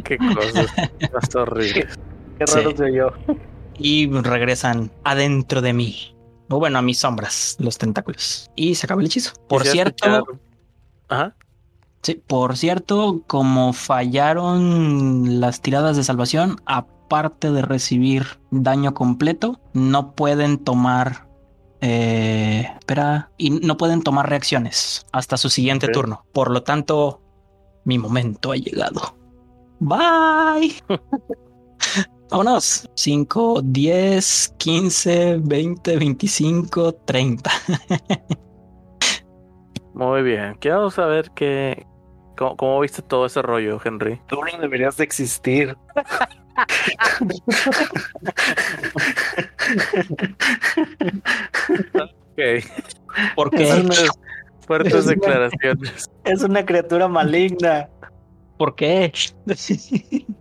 [0.03, 0.65] Qué cosas
[1.13, 1.99] más horribles.
[2.39, 2.55] Qué Sí.
[2.55, 3.11] raro soy yo.
[3.77, 6.15] Y regresan adentro de mí.
[6.49, 8.49] O bueno, a mis sombras, los tentáculos.
[8.55, 9.33] Y se acaba el hechizo.
[9.47, 10.25] Por cierto,
[11.07, 11.35] Ajá.
[12.01, 16.59] sí, por cierto, como fallaron las tiradas de salvación,
[17.11, 21.27] aparte de recibir daño completo, no pueden tomar.
[21.81, 23.31] eh, espera.
[23.37, 26.23] Y no pueden tomar reacciones hasta su siguiente turno.
[26.31, 27.21] Por lo tanto,
[27.83, 29.01] mi momento ha llegado.
[29.79, 30.75] Bye.
[32.29, 32.87] Vámonos.
[32.95, 37.51] 5, 10, 15, 20, 25, 30.
[39.93, 40.55] Muy bien.
[40.61, 41.85] Quiero saber qué.
[42.37, 44.21] ¿Cómo, cómo viste todo ese rollo, Henry?
[44.27, 45.75] Tú no deberías de existir.
[51.95, 52.39] Ok.
[53.35, 53.81] ¿Por Es qué?
[53.81, 53.95] una,
[54.67, 56.09] Fuertes declaraciones.
[56.23, 57.89] es una criatura maligna.
[58.57, 59.11] ¿Por qué?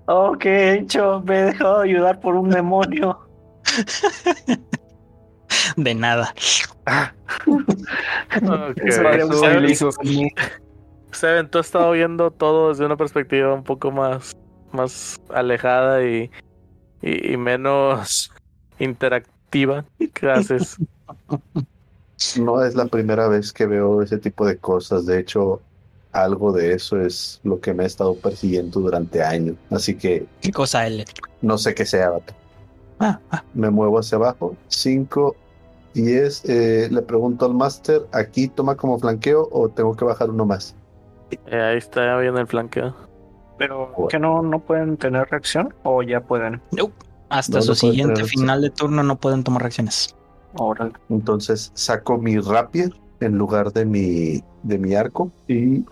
[0.07, 1.23] Oh, ¿qué he hecho?
[1.27, 3.19] Me he dejado ayudar por un demonio.
[5.77, 6.35] De nada.
[8.37, 8.79] Ok.
[8.85, 10.31] Eso habría un Seven- hizo conmigo.
[11.13, 14.37] Seven, tú has estado viendo todo desde una perspectiva un poco más,
[14.73, 16.31] más alejada y,
[17.03, 18.33] y, y menos
[18.79, 19.85] interactiva.
[20.15, 20.77] ¿Qué haces?
[22.39, 25.07] No es la primera vez que veo ese tipo de cosas.
[25.07, 25.63] De hecho,
[26.13, 29.57] algo de eso es lo que me ha estado persiguiendo durante años.
[29.71, 31.03] Así que ¿Qué cosa, L?
[31.41, 32.11] no sé qué sea.
[32.11, 32.35] vato.
[32.99, 34.55] Ah, ah, Me muevo hacia abajo.
[34.69, 35.35] 5,
[35.95, 36.45] 10.
[36.45, 40.77] Eh, le pregunto al máster, ¿aquí toma como flanqueo o tengo que bajar uno más?
[41.47, 42.95] Eh, ahí está bien el flanqueo.
[43.61, 46.63] Pero que no, no pueden tener reacción o ya pueden.
[46.73, 46.95] nope.
[47.29, 50.17] Hasta No, su no siguiente final de turno no pueden tomar reacciones.
[50.53, 50.95] Órale.
[51.09, 55.85] Entonces saco mi rapier en lugar de mi, de mi arco y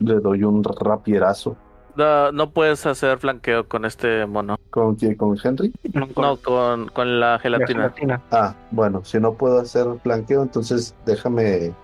[0.00, 1.58] le doy un rapierazo.
[1.94, 4.56] No, no puedes hacer flanqueo con este mono.
[4.70, 5.16] ¿Con quién?
[5.16, 5.72] ¿Con Henry?
[5.92, 7.68] No, con con, con la la gelatina.
[7.68, 8.22] gelatina.
[8.30, 11.76] Ah, bueno, si no puedo hacer flanqueo, entonces déjame.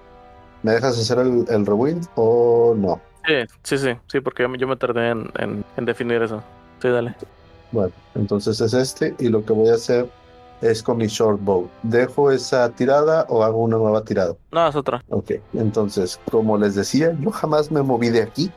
[0.62, 3.02] ¿Me dejas hacer el, el rewind o no?
[3.26, 6.42] Sí, sí, sí, sí, porque yo me- yo me tardé en, en, en definir eso.
[6.80, 7.16] Sí, dale.
[7.72, 10.08] Bueno, entonces es este y lo que voy a hacer
[10.60, 11.68] es con mi short bow.
[11.82, 14.36] ¿Dejo esa tirada o hago una nueva tirada?
[14.52, 15.02] No, es otra.
[15.08, 18.50] Ok, entonces, como les decía, yo jamás me moví de aquí.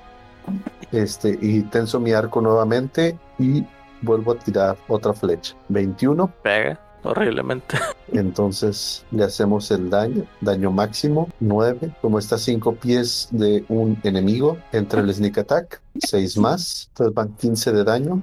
[0.91, 3.63] Este, y tenso mi arco nuevamente y
[4.01, 5.55] vuelvo a tirar otra flecha.
[5.67, 6.31] 21.
[6.43, 7.77] Pega horriblemente.
[8.11, 14.57] Entonces le hacemos el daño, daño máximo 9, como está 5 pies de un enemigo
[14.71, 18.21] entre el sneak attack, 6 más, entonces van 15 de daño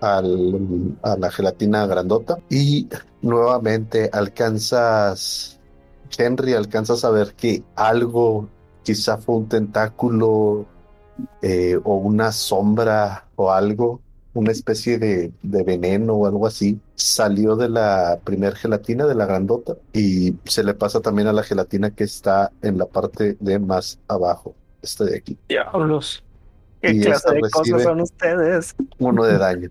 [0.00, 2.88] al- a la gelatina grandota y
[3.20, 5.58] nuevamente alcanzas,
[6.16, 8.48] Henry, alcanzas a ver que algo,
[8.82, 10.64] quizá fue un tentáculo
[11.42, 14.00] eh, o una sombra o algo,
[14.38, 19.26] una especie de, de veneno o algo así, salió de la primer gelatina, de la
[19.26, 23.58] grandota, y se le pasa también a la gelatina que está en la parte de
[23.58, 26.24] más abajo, este de aquí, Diablos.
[26.80, 28.76] ¿Qué Y clase esta de cosas son ustedes?
[28.98, 29.70] uno de daño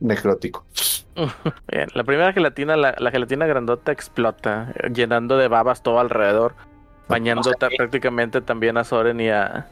[0.00, 0.66] necrótico.
[1.70, 6.54] Bien, la primera gelatina, la, la gelatina grandota explota, llenando de babas todo alrededor,
[7.08, 9.68] bañando prácticamente también a Soren y a,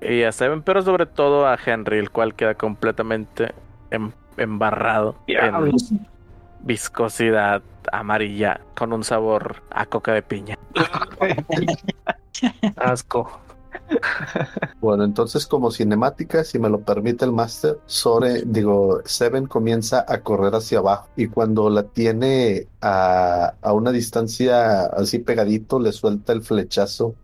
[0.00, 3.54] y a Seven, pero sobre todo a Henry, el cual queda completamente
[3.90, 5.72] em- embarrado en
[6.60, 10.58] viscosidad amarilla con un sabor a coca de piña.
[12.76, 13.40] Asco.
[14.80, 20.20] Bueno, entonces como cinemática, si me lo permite el máster, Sore, digo, Seven comienza a
[20.20, 26.32] correr hacia abajo y cuando la tiene a, a una distancia así pegadito, le suelta
[26.32, 27.14] el flechazo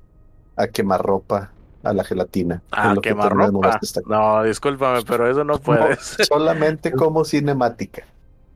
[0.56, 1.53] a quemarropa
[1.84, 2.62] a la gelatina.
[2.72, 3.78] Ah, quemarropa.
[4.06, 6.16] No, discúlpame, pero eso no puedes.
[6.28, 8.04] Solamente como cinemática.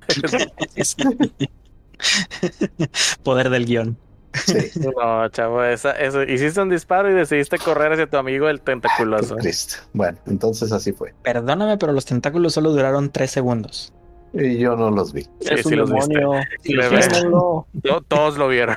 [3.22, 3.96] Poder del guion.
[4.34, 8.60] Sí, No, chavo, esa, eso, hiciste un disparo y decidiste correr hacia tu amigo el
[8.60, 9.36] tentaculoso.
[9.36, 9.76] Cristo.
[9.94, 11.14] Bueno, entonces así fue.
[11.22, 13.92] Perdóname, pero los tentáculos solo duraron tres segundos.
[14.34, 15.22] Y yo no los vi.
[15.22, 16.14] Sí, es un sí los viste.
[16.18, 16.42] demonio.
[16.64, 17.66] Le Fíjenlo.
[17.82, 18.76] To- Todos lo vieron.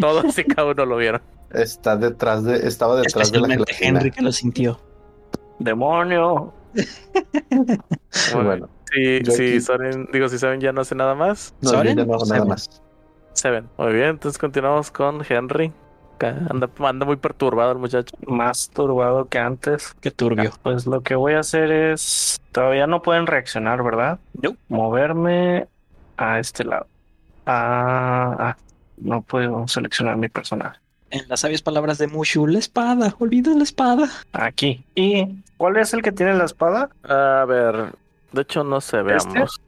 [0.00, 1.20] Todos y cada uno lo vieron.
[1.50, 3.88] Está detrás de, estaba detrás de la gelatina.
[4.00, 4.78] Henry que lo sintió.
[5.58, 6.52] Demonio.
[8.34, 8.68] Muy bueno.
[8.92, 11.54] Sí, sí, aquí- Soren, digo, si Seven ya no hace nada más.
[11.60, 12.82] No, ¿Soren ya no hago nada más.
[13.32, 13.68] Seven.
[13.76, 15.72] Muy bien, entonces continuamos con Henry.
[16.20, 18.16] Anda, anda muy perturbado el muchacho.
[18.26, 19.94] Más turbado que antes.
[20.00, 20.50] Qué turbio.
[20.64, 22.40] Pues lo que voy a hacer es.
[22.50, 24.18] Todavía no pueden reaccionar, ¿verdad?
[24.42, 24.56] No.
[24.68, 25.68] Moverme
[26.16, 26.88] a este lado.
[27.46, 28.56] Ah, ah,
[28.96, 30.80] no puedo seleccionar mi personaje.
[31.10, 34.08] En las sabias palabras de Mushu, la espada, olvida la espada.
[34.32, 34.84] Aquí.
[34.94, 36.90] ¿Y cuál es el que tiene la espada?
[37.04, 37.92] A ver,
[38.32, 39.28] de hecho no sé, ¿Este?
[39.32, 39.60] veamos.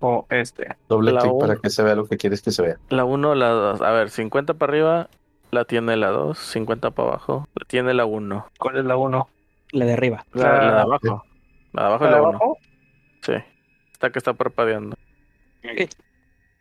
[0.00, 0.74] O este.
[0.88, 1.46] Doble La clic uno.
[1.46, 2.76] para que se vea lo que quieres que se vea.
[2.88, 3.82] La 1, la 2.
[3.82, 5.08] A ver, 50 para arriba
[5.52, 8.46] la tiene la 2, 50 para abajo la tiene la 1.
[8.58, 9.28] ¿Cuál es la uno?
[9.72, 10.24] La de arriba.
[10.32, 11.24] La, la de La- abajo.
[11.72, 12.28] La de abajo es ¿La la de 1.
[12.30, 12.58] abajo?
[13.22, 13.32] Sí.
[13.92, 14.96] Está que está parpadeando.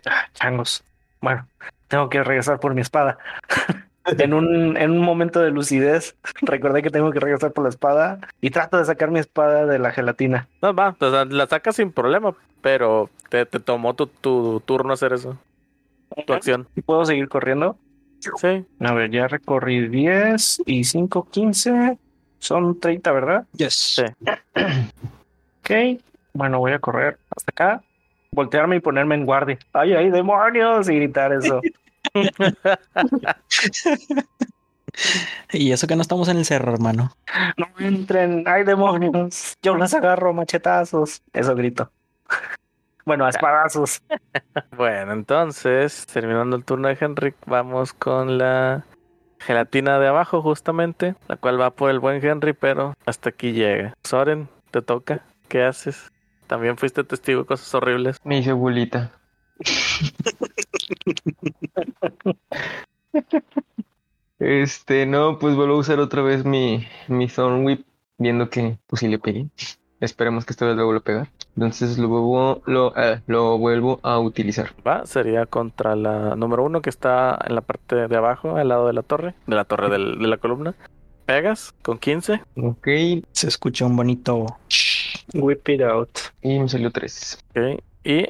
[0.06, 0.84] Ah, changos.
[1.22, 1.48] Bueno,
[1.88, 3.18] tengo que regresar por mi espada.
[4.17, 8.19] en, un, en un momento de lucidez, recordé que tengo que regresar por la espada
[8.41, 10.48] y trato de sacar mi espada de la gelatina.
[10.62, 14.93] No, va, o sea, la sacas sin problema, pero te, te tomó tu, tu turno
[14.93, 15.38] hacer eso.
[16.26, 16.67] Tu acción.
[16.76, 17.78] ¿Y puedo seguir corriendo?
[18.19, 18.65] Sí.
[18.80, 21.98] A ver, ya recorrí 10 y 5, 15.
[22.39, 23.45] Son 30, ¿verdad?
[23.54, 23.74] Yes.
[23.74, 24.04] Sí.
[25.62, 26.02] Ok.
[26.34, 27.84] Bueno, voy a correr hasta acá.
[28.32, 29.60] Voltearme y ponerme en guardia.
[29.74, 30.89] ¡Ay, ay, demonios!
[30.89, 31.62] Y gritar eso.
[35.52, 37.12] Y eso que no estamos en el cerro, hermano.
[37.58, 38.43] ¡No entren!
[38.48, 39.56] ¡Ay, demonios!
[39.62, 41.22] Yo las agarro a machetazos.
[41.34, 41.91] Eso grito.
[43.06, 44.02] Bueno, a espadazos.
[44.76, 48.86] Bueno, entonces, terminando el turno de Henrik, vamos con la
[49.39, 53.93] gelatina de abajo, justamente, la cual va por el buen Henry, pero hasta aquí llega.
[54.04, 55.26] Soren, te toca.
[55.48, 56.12] ¿Qué haces?
[56.45, 58.17] También fuiste testigo de cosas horribles.
[58.24, 59.12] Me hice bulita.
[64.39, 67.86] Este, no, pues vuelvo a usar otra vez mi, mi Thorn Whip,
[68.17, 69.47] viendo que pues sí le pegué.
[69.99, 71.28] Esperemos que esta vez lo vuelva a pegar.
[71.56, 74.69] Entonces lo vuelvo, lo, eh, lo vuelvo a utilizar.
[74.88, 78.88] Va, sería contra la número uno que está en la parte de abajo, al lado
[78.88, 80.73] de la torre, de la torre del- de la columna.
[81.25, 82.41] Pegas con 15.
[82.56, 82.88] Ok,
[83.34, 84.45] Se escucha un bonito.
[85.34, 86.10] Whip it out.
[86.41, 87.38] y me salió 3.
[87.49, 88.25] Ok, Y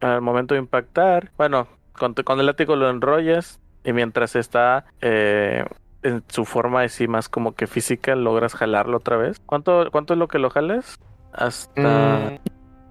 [0.00, 5.64] al momento de impactar, bueno, con, el látigo lo enrollas y mientras está eh,
[6.02, 9.40] en su forma así más como que física, logras jalarlo otra vez.
[9.46, 10.98] ¿Cuánto, cuánto es lo que lo jalas?
[11.32, 11.80] Hasta...
[11.80, 12.38] Mm,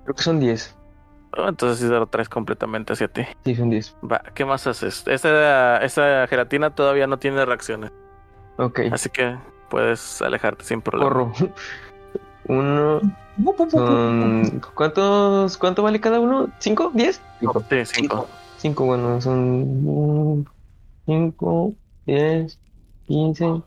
[0.03, 0.77] creo que son 10.
[1.37, 3.23] Oh, entonces sí lo traes completamente hacia ti.
[3.45, 3.95] Sí, son 10.
[4.09, 5.03] Va, ¿qué más haces?
[5.07, 7.91] Esa, esa gelatina todavía no tiene reacciones,
[8.57, 9.37] Ok, así que
[9.69, 11.09] puedes alejarte sin problema.
[11.09, 11.33] corro.
[12.47, 12.99] Uno,
[13.69, 14.61] son...
[14.73, 16.49] ¿Cuántos, ¿Cuánto vale cada uno?
[16.59, 16.91] ¿Cinco?
[16.93, 17.21] ¿Diez?
[17.39, 17.63] Sí, cinco.
[17.85, 18.27] Cinco,
[18.69, 20.47] bueno, son
[21.05, 21.73] 5,
[22.05, 22.59] 10,
[23.07, 23.61] 15,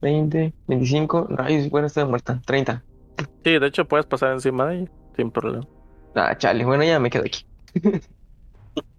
[0.00, 1.28] 20, 25.
[1.38, 2.40] Ay, bueno, está muerta.
[2.46, 2.82] 30.
[3.44, 5.66] Sí, de hecho puedes pasar encima de ella sin problema.
[6.14, 7.44] Ah, chale, bueno, ya me quedo aquí.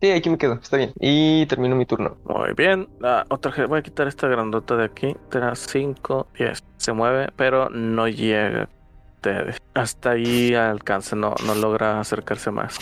[0.02, 0.94] sí, aquí me quedo, está bien.
[1.00, 2.18] Y termino mi turno.
[2.26, 2.90] Muy bien.
[3.00, 5.16] La otra, voy a quitar esta grandota de aquí.
[5.32, 6.64] Será 5, 10.
[6.78, 8.70] Se mueve, pero no llega.
[9.16, 9.58] ustedes.
[9.74, 12.78] Hasta ahí alcanza, no, no logra acercarse más.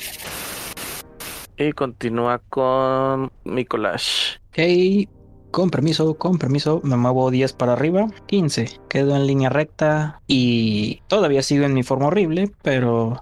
[1.57, 4.37] Y continúa con Mikolash.
[4.49, 5.09] Ok,
[5.51, 8.79] con permiso, con permiso, me muevo 10 para arriba, 15.
[8.89, 13.19] Quedo en línea recta y todavía sigo en mi forma horrible, pero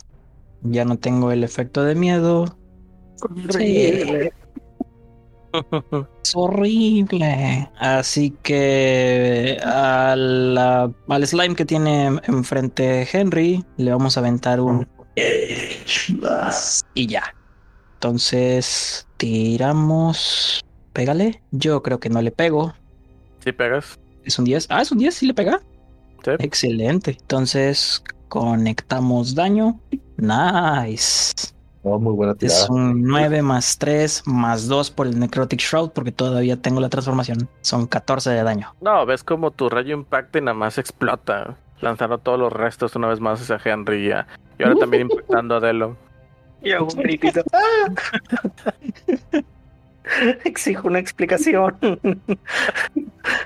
[0.62, 2.58] ya no tengo el efecto de miedo.
[3.50, 4.04] Sí.
[6.24, 7.70] Es horrible.
[7.78, 14.88] Así que al, al slime que tiene enfrente Henry le vamos a aventar un...
[16.94, 17.35] Y ya.
[18.06, 20.64] Entonces tiramos...
[20.94, 21.42] Pégale.
[21.50, 22.72] Yo creo que no le pego.
[23.40, 24.00] ¿Sí pegas?
[24.24, 24.68] Es un 10.
[24.70, 25.60] Ah, es un 10, sí le pega.
[26.24, 26.32] Sí.
[26.38, 27.18] Excelente.
[27.20, 29.80] Entonces conectamos daño.
[30.18, 31.34] Nice.
[31.82, 32.60] Oh, muy buena tirada.
[32.60, 36.90] Es un 9 más 3 más 2 por el Necrotic Shroud porque todavía tengo la
[36.90, 37.50] transformación.
[37.62, 38.76] Son 14 de daño.
[38.82, 41.58] No, ves como tu rayo impacta y nada más explota.
[41.82, 44.28] Lanzando todos los restos una vez más hacia Henry ya.
[44.60, 45.98] Y ahora también impactando a Delo.
[46.66, 47.44] Y hago un gritito.
[50.44, 51.78] Exijo una explicación.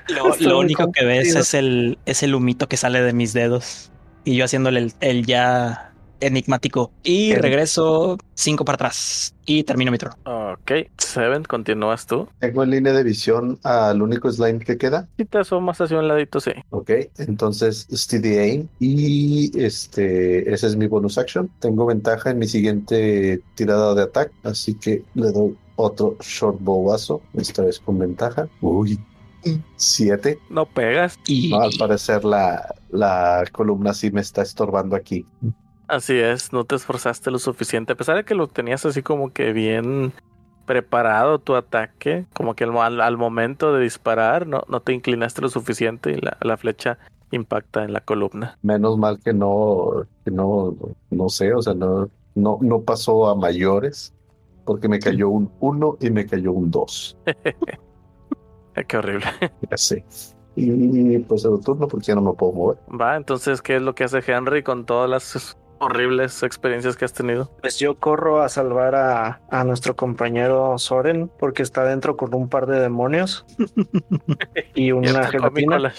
[0.08, 3.92] Lo, lo único que ves es el, es el humito que sale de mis dedos.
[4.24, 5.89] Y yo haciéndole el, el ya
[6.20, 6.92] enigmático.
[7.02, 9.34] Y regreso 5 para atrás.
[9.46, 10.16] Y termino mi turno.
[10.24, 12.28] Ok, Seven, continúas tú.
[12.38, 15.08] Tengo en línea de visión al único slime que queda.
[15.16, 16.52] Si te asomas hacia un ladito, sí.
[16.70, 21.50] Ok, entonces steady aim y este, ese es mi bonus action.
[21.58, 27.22] Tengo ventaja en mi siguiente tirada de ataque, así que le doy otro short bowazo,
[27.34, 28.48] esta vez con ventaja.
[28.60, 29.00] Uy,
[29.76, 30.38] siete.
[30.50, 31.18] No pegas.
[31.26, 35.26] Y No, al parecer la, la columna sí me está estorbando aquí.
[35.90, 37.94] Así es, no te esforzaste lo suficiente.
[37.94, 40.12] A pesar de que lo tenías así como que bien
[40.64, 46.12] preparado tu ataque, como que al, momento de disparar, no, no te inclinaste lo suficiente
[46.12, 46.98] y la, la flecha
[47.32, 48.56] impacta en la columna.
[48.62, 50.76] Menos mal que no, que no,
[51.10, 54.14] no sé, o sea, no, no, no pasó a mayores,
[54.64, 57.18] porque me cayó un 1 y me cayó un 2.
[57.26, 59.26] Eh, Qué horrible.
[59.68, 60.04] Ya sé.
[60.54, 62.78] Y pues el turno, porque ya no me puedo mover.
[62.88, 67.12] Va, entonces, ¿qué es lo que hace Henry con todas las horribles experiencias que has
[67.12, 67.50] tenido?
[67.60, 72.48] Pues yo corro a salvar a, a nuestro compañero Soren porque está dentro con un
[72.48, 73.44] par de demonios
[74.74, 75.92] y Y una a gelatina.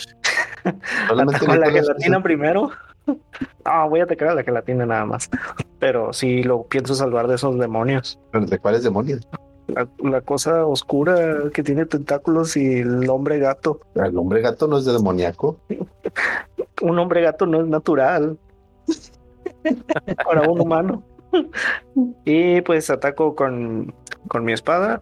[1.09, 2.71] Ataco a la gelatina primero.
[3.07, 5.29] No, voy a atacar a la gelatina nada más.
[5.79, 8.19] Pero sí lo pienso salvar de esos demonios.
[8.33, 9.27] ¿De cuáles demonios?
[9.67, 13.79] La, la cosa oscura que tiene tentáculos y el hombre gato.
[13.95, 15.57] El hombre gato no es de demoníaco.
[16.81, 18.37] Un hombre gato no es natural
[20.25, 21.03] para un humano.
[22.25, 23.93] Y pues ataco con,
[24.27, 25.01] con mi espada.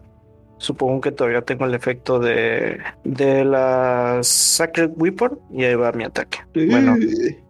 [0.58, 5.38] Supongo que todavía tengo el efecto de, de la Sacred Weapon.
[5.50, 6.38] Y ahí va mi ataque.
[6.54, 6.96] Bueno,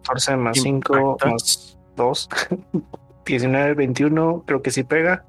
[0.03, 1.29] 14 más 5 Impacta.
[1.29, 2.29] más 2.
[3.25, 4.43] 19, 21.
[4.47, 5.25] Creo que sí pega.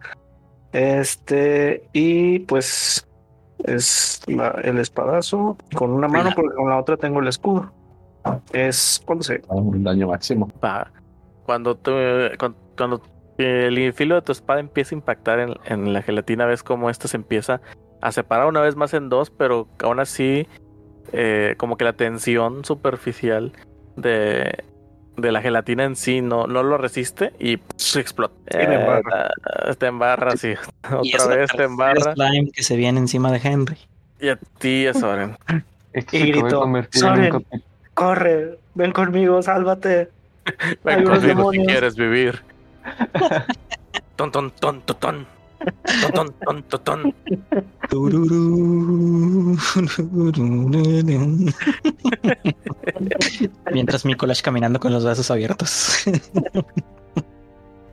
[0.72, 1.88] Este.
[1.92, 3.06] Y pues
[3.64, 7.70] es la- el espadazo con una mano porque con la otra tengo el escudo.
[8.52, 9.42] Es 11.
[9.48, 10.48] Ah, Un daño máximo.
[10.64, 10.90] Va.
[11.44, 11.92] Cuando, tú,
[12.38, 13.02] cuando, cuando
[13.38, 17.08] el filo de tu espada empieza a impactar en, en la gelatina, ves cómo esta
[17.08, 17.60] se empieza
[18.00, 20.46] a separar una vez más en dos, pero aún así,
[21.12, 23.52] eh, como que la tensión superficial
[23.96, 24.64] de,
[25.16, 28.34] de la gelatina en sí no, no lo resiste y se explota.
[28.50, 29.30] embarra.
[29.66, 30.54] Eh, te embarra, sí.
[31.02, 32.14] Y Otra vez te embarra.
[32.14, 33.78] slime que se viene encima de Henry.
[34.20, 35.36] Y a ti, Soren.
[35.92, 37.44] Es que Y gritó, "Soren".
[37.94, 40.10] Corre, ven conmigo, sálvate.
[40.84, 42.42] Ven conmigo si quieres vivir.
[44.16, 45.26] Ton, ton, ton, ton, ton.
[46.14, 47.14] Ton, ton, ton, ton.
[53.72, 56.04] Mientras Mikolash caminando con los brazos abiertos.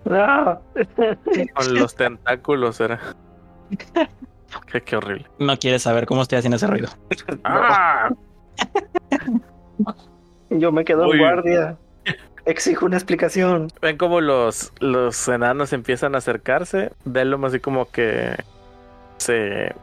[0.05, 0.62] No.
[1.53, 2.99] Con los tentáculos era.
[4.71, 5.27] Qué, qué horrible.
[5.38, 6.88] No quieres saber cómo estoy haciendo ese ruido.
[7.43, 8.09] ¡Ah!
[10.49, 11.12] Yo me quedo Uy.
[11.12, 11.77] en guardia.
[12.45, 13.68] Exijo una explicación.
[13.82, 16.91] Ven como los, los enanos empiezan a acercarse.
[17.05, 18.36] Delum así como que
[19.18, 19.74] se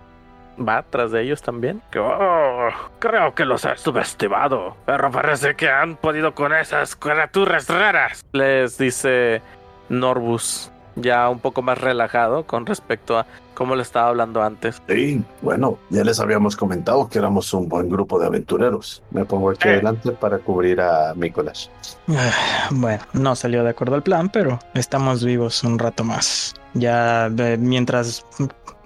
[0.59, 1.83] va tras de ellos también.
[1.99, 2.69] "Oh,
[2.99, 4.77] creo que los he subestimado.
[4.87, 8.25] Pero parece que han podido con esas criaturas raras.
[8.33, 9.43] Les dice
[9.89, 14.83] Norbus, ya un poco más relajado con respecto a cómo le estaba hablando antes.
[14.89, 19.03] Sí, bueno, ya les habíamos comentado que éramos un buen grupo de aventureros.
[19.11, 19.73] Me pongo aquí Eh.
[19.73, 21.71] adelante para cubrir a Nicolás.
[22.09, 26.55] Ah, Bueno, no salió de acuerdo al plan, pero estamos vivos un rato más.
[26.75, 28.27] Ya eh, mientras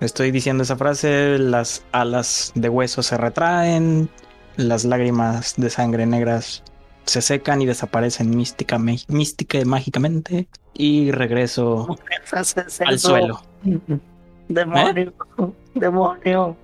[0.00, 4.08] estoy diciendo esa frase, las alas de hueso se retraen,
[4.56, 6.62] las lágrimas de sangre negras
[7.04, 10.48] se secan y desaparecen mística, mística y mágicamente.
[10.74, 11.96] Y regreso
[12.86, 13.42] al suelo.
[14.48, 15.12] Demonio,
[15.74, 16.56] demonio.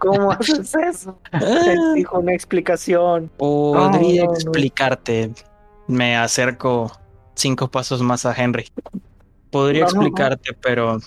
[0.00, 1.18] ¿Cómo haces eso?
[1.30, 3.30] Te dijo una explicación.
[3.36, 5.32] Podría explicarte.
[5.86, 6.92] Me acerco
[7.34, 8.66] cinco pasos más a Henry.
[9.50, 10.98] Podría explicarte, pero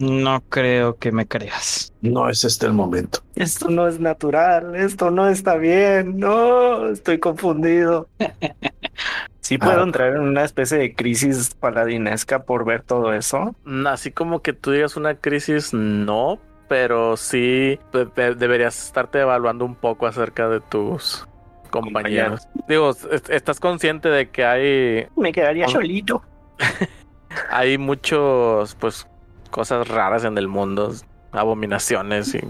[0.00, 1.92] no creo que me creas.
[2.00, 3.20] No es este el momento.
[3.34, 8.08] Esto no es natural, esto no está bien, no, estoy confundido.
[9.40, 9.84] ¿Sí puedo ah.
[9.84, 13.54] entrar en una especie de crisis paladinesca por ver todo eso?
[13.86, 16.38] Así como que tú digas una crisis, no,
[16.68, 21.26] pero sí deberías estarte evaluando un poco acerca de tus
[21.70, 22.48] compañeros.
[22.68, 22.92] Digo,
[23.28, 25.08] estás consciente de que hay...
[25.14, 26.22] Me quedaría solito.
[27.50, 29.06] hay muchos, pues,
[29.50, 30.92] cosas raras en el mundo,
[31.32, 32.40] abominaciones y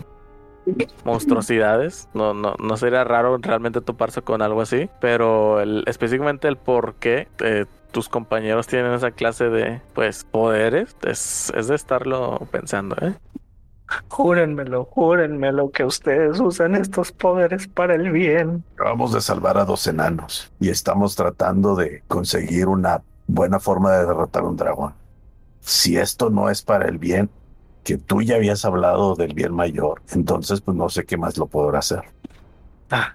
[1.04, 2.08] monstruosidades.
[2.14, 6.94] No, no, no sería raro realmente toparse con algo así, pero el, específicamente el por
[6.94, 12.96] qué eh, tus compañeros tienen esa clase de pues poderes es, es de estarlo pensando,
[13.00, 13.14] ¿eh?
[14.08, 18.62] Júrenmelo, júrenmelo que ustedes usan estos poderes para el bien.
[18.74, 24.06] Acabamos de salvar a dos enanos y estamos tratando de conseguir una buena forma de
[24.06, 24.99] derrotar un dragón
[25.60, 27.30] si esto no es para el bien,
[27.84, 31.46] que tú ya habías hablado del bien mayor, entonces pues no sé qué más lo
[31.46, 32.02] podrá hacer.
[32.90, 33.14] Ah,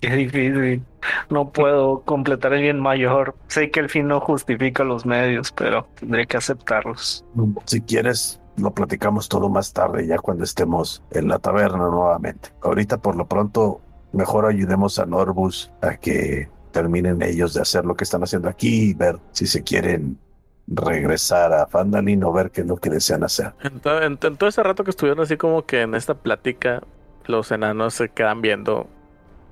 [0.00, 0.84] qué difícil.
[1.30, 3.34] No puedo completar el bien mayor.
[3.48, 7.24] Sé que el fin no justifica los medios, pero tendré que aceptarlos.
[7.64, 12.50] Si quieres, lo platicamos todo más tarde, ya cuando estemos en la taberna nuevamente.
[12.62, 13.80] Ahorita por lo pronto,
[14.12, 18.90] mejor ayudemos a Norbus a que terminen ellos de hacer lo que están haciendo aquí
[18.90, 20.18] y ver si se quieren
[20.66, 23.52] regresar a Fandalin o ver qué es lo que desean hacer.
[23.84, 26.82] En, todo ese rato que estuvieron así como que en esta plática,
[27.26, 28.88] los enanos se quedan viendo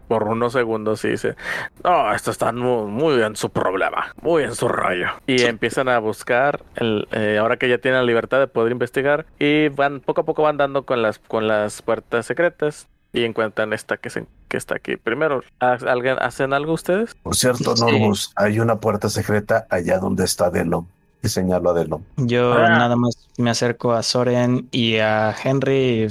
[0.08, 1.34] por unos segundos y dicen,
[1.82, 5.08] no, esto está muy, en su problema, muy en su rollo.
[5.26, 9.26] Y empiezan a buscar, el, eh, ahora que ya tienen la libertad de poder investigar,
[9.38, 12.88] y van poco a poco van dando con las, con las puertas secretas.
[13.12, 14.96] Y encuentran esta que, se, que está aquí.
[14.96, 17.14] Primero, ¿alguien, ¿hacen algo ustedes?
[17.14, 20.88] Por cierto, Norbus, hay una puerta secreta allá donde está Delon
[21.24, 22.04] y señalo a Delon.
[22.18, 22.68] Yo ah.
[22.68, 26.08] nada más me acerco a Soren y a Henry.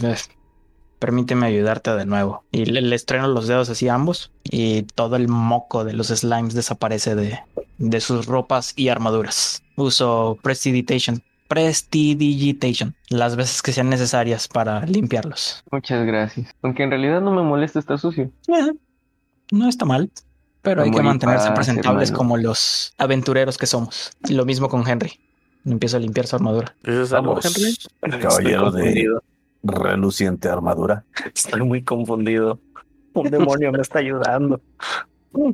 [1.00, 2.44] Permíteme ayudarte de nuevo.
[2.52, 4.32] Y le, estreno los dedos así a ambos.
[4.44, 7.40] Y todo el moco de los slimes desaparece de,
[7.78, 9.62] de sus ropas y armaduras.
[9.76, 11.22] Uso Prestidigitation.
[11.48, 12.96] Prestidigitation.
[13.10, 15.64] Las veces que sean necesarias para limpiarlos.
[15.72, 16.56] Muchas gracias.
[16.64, 18.32] Aunque en realidad no me molesta estar sucio.
[18.48, 18.72] Eh,
[19.52, 20.10] no está mal.
[20.64, 24.12] Pero hay que mantenerse presentables como los aventureros que somos.
[24.30, 25.20] Lo mismo con Henry.
[25.66, 26.76] Empiezo a limpiar su armadura.
[26.84, 27.76] ¿Es algo, Henry?
[28.02, 29.10] El caballero de
[29.62, 31.04] reluciente armadura.
[31.36, 32.60] Estoy muy confundido.
[33.14, 34.60] Un demonio me está ayudando.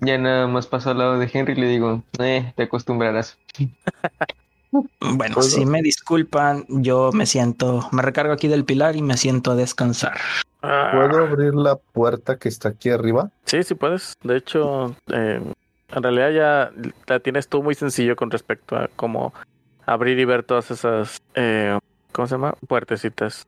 [0.00, 3.38] Ya nada más paso al lado de Henry y le digo, eh, te acostumbrarás.
[4.70, 9.52] Bueno, si me disculpan, yo me siento, me recargo aquí del pilar y me siento
[9.52, 10.18] a descansar.
[10.60, 13.30] ¿Puedo abrir la puerta que está aquí arriba?
[13.44, 14.14] Sí, sí puedes.
[14.22, 15.40] De hecho, eh,
[15.90, 16.72] en realidad ya
[17.06, 19.32] la tienes tú muy sencillo con respecto a cómo
[19.86, 21.78] abrir y ver todas esas, eh,
[22.12, 22.54] ¿cómo se llama?
[22.66, 23.46] Puertecitas.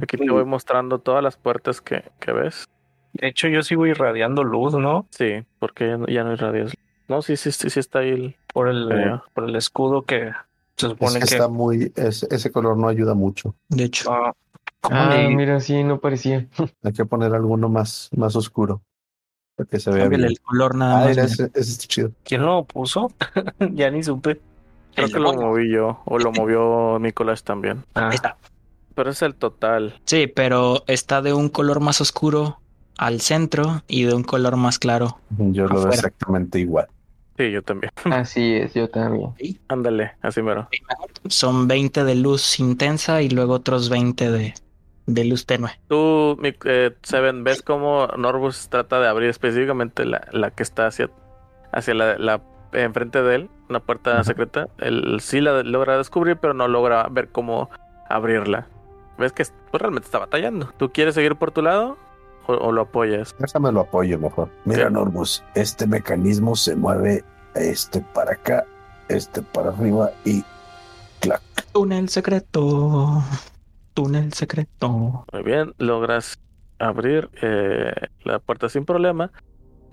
[0.00, 2.66] Aquí te voy mostrando todas las puertas que, que, ves.
[3.12, 5.06] De hecho, yo sigo irradiando luz, ¿no?
[5.10, 6.72] Sí, porque ya no, ya no irradias.
[7.08, 10.32] No, sí, sí, sí, sí está ahí el, por el, por el escudo que
[10.76, 13.54] se supone que, está muy, ese color no ayuda mucho.
[13.68, 14.12] De hecho.
[14.12, 14.32] Ah,
[14.82, 16.46] Ah, mira, sí, no parecía.
[16.82, 18.82] Hay que poner alguno más, más oscuro.
[19.56, 20.24] Para que se vea bien.
[20.24, 21.16] el color nada ah, más.
[21.16, 22.10] Ese, ese chido.
[22.24, 23.10] ¿Quién lo puso?
[23.72, 24.40] ya ni supe.
[24.94, 27.84] Creo que lo moví yo, o lo movió Nicolás también.
[27.94, 28.08] Ah.
[28.08, 28.36] Ahí está.
[28.94, 30.00] Pero es el total.
[30.04, 32.60] Sí, pero está de un color más oscuro
[32.96, 35.18] al centro y de un color más claro.
[35.36, 36.86] Yo lo veo exactamente igual.
[37.36, 37.92] Sí, yo también.
[38.04, 39.34] Así es, yo también.
[39.68, 40.68] Ándale, así mero.
[41.28, 44.54] Son 20 de luz intensa y luego otros 20 de,
[45.06, 45.70] de luz tenue.
[45.88, 51.10] Tú, eh, Seven, ¿ves cómo Norbus trata de abrir específicamente la, la que está hacia,
[51.72, 52.42] hacia la, la
[52.72, 54.68] enfrente de él, una puerta secreta?
[54.78, 57.70] Él sí la logra descubrir, pero no logra ver cómo
[58.08, 58.66] abrirla.
[59.18, 60.70] ¿Ves que pues, realmente está batallando?
[60.76, 61.96] ¿Tú quieres seguir por tu lado?
[62.48, 63.34] ¿O, lo apoyas?
[63.40, 64.48] Déjame lo apoyo mejor.
[64.64, 67.24] Mira, Norbus, este mecanismo se mueve
[67.56, 68.64] este para acá,
[69.08, 70.44] este para arriba y
[71.18, 71.42] clac.
[71.72, 73.20] Túnel secreto
[73.96, 75.24] túnel secreto.
[75.32, 76.38] Muy bien, logras
[76.78, 77.92] abrir eh,
[78.24, 79.32] la puerta sin problema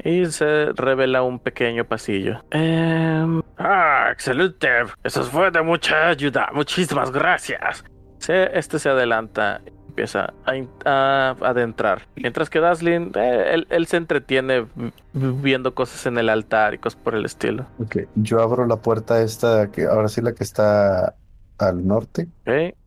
[0.04, 2.44] y se revela un pequeño pasillo.
[2.52, 4.68] Em, ah, excelente.
[5.04, 6.50] Eso fue de mucha ayuda.
[6.54, 7.86] Muchísimas gracias.
[8.28, 9.62] este se adelanta.
[9.88, 10.54] empieza a,
[10.86, 12.08] a adentrar.
[12.16, 14.68] Mientras que Daslin, eh, él, él se entretiene
[15.14, 17.72] viendo cosas en el altar y cosas por el estilo.
[17.78, 21.16] Ok, Yo abro la puerta esta, que ahora sí la que está
[21.58, 22.28] al norte.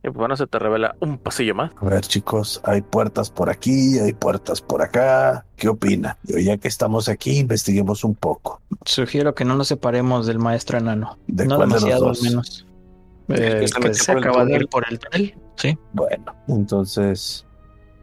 [0.03, 1.71] Y bueno, se te revela un pasillo más.
[1.81, 5.45] A ver, chicos, hay puertas por aquí, hay puertas por acá.
[5.55, 6.15] ¿Qué opinan?
[6.23, 8.61] Yo, ya que estamos aquí, investiguemos un poco.
[8.85, 11.17] Sugiero que no nos separemos del maestro enano.
[11.27, 12.21] ¿De no cuál de los demasiado al dos?
[12.23, 12.67] menos.
[13.29, 15.35] Eh, que que se acaba de ir por el túnel.
[15.55, 15.77] Sí.
[15.93, 17.45] Bueno, Entonces,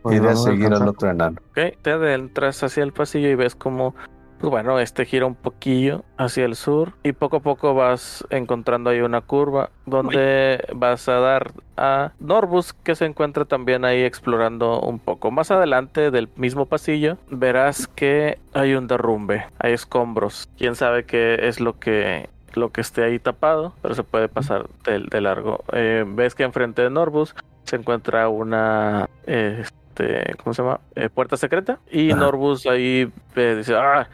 [0.02, 1.40] Pues iré a seguir al otro enano.
[1.50, 1.78] ¿ok?
[1.80, 4.08] Te adentras hacia el pasillo y ves como, pues
[4.50, 9.00] bueno, este gira un poquillo hacia el sur y poco a poco vas encontrando ahí
[9.00, 14.98] una curva donde vas a dar a Norbus que se encuentra también ahí explorando un
[14.98, 15.30] poco.
[15.30, 20.48] Más adelante del mismo pasillo verás que hay un derrumbe, hay escombros.
[20.56, 24.68] ¿Quién sabe qué es lo que lo que esté ahí tapado, pero se puede pasar
[24.84, 25.64] de, de largo.
[25.72, 27.34] Eh, ves que enfrente de Norbus
[27.64, 29.64] se encuentra una eh,
[29.94, 30.80] este, ¿cómo se llama?
[30.94, 31.78] Eh, puerta secreta.
[31.90, 32.20] Y Ajá.
[32.20, 34.08] Norbus ahí eh, dice, ah,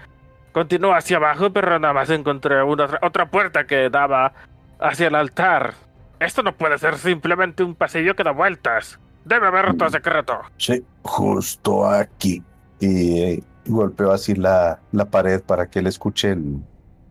[0.52, 4.32] continúa hacia abajo, pero nada más encontré una, otra puerta que daba
[4.78, 5.74] hacia el altar.
[6.18, 8.98] Esto no puede ser simplemente un pasillo que da vueltas.
[9.24, 10.40] Debe haber otro secreto.
[10.56, 12.42] sí, justo aquí.
[12.78, 16.62] Y eh, golpeo así la, la pared para que él escuche el,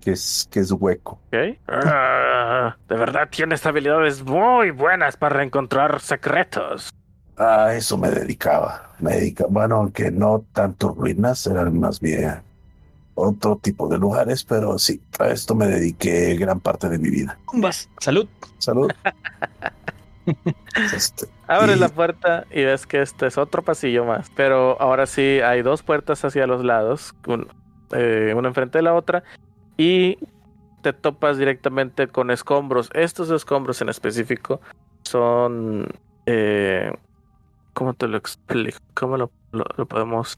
[0.02, 1.20] que, es, que es hueco.
[1.28, 1.58] Ok.
[1.68, 6.90] Ah, de verdad tienes habilidades muy buenas para encontrar secretos.
[7.38, 8.94] A eso me dedicaba.
[9.00, 12.42] Me dedicaba, bueno, aunque no tanto ruinas, eran más bien
[13.20, 17.38] otro tipo de lugares, pero sí, a esto me dediqué gran parte de mi vida.
[17.54, 17.90] Vas.
[18.00, 18.28] Salud.
[18.58, 18.92] Salud.
[20.94, 24.30] Este, Abres Y- la puerta y ves que este es otro pasillo más.
[24.36, 27.48] Pero ahora sí hay dos puertas hacia los lados, un-
[27.94, 29.24] eh, una enfrente de la otra,
[29.76, 30.20] y
[30.84, 32.90] te topas directamente con escombros.
[32.94, 34.62] Estos escombros en específico
[35.04, 35.88] son...
[36.28, 36.94] eh,
[37.74, 38.78] ¿Cómo te lo explico?
[38.94, 40.38] ¿Cómo lo, lo- lo podemos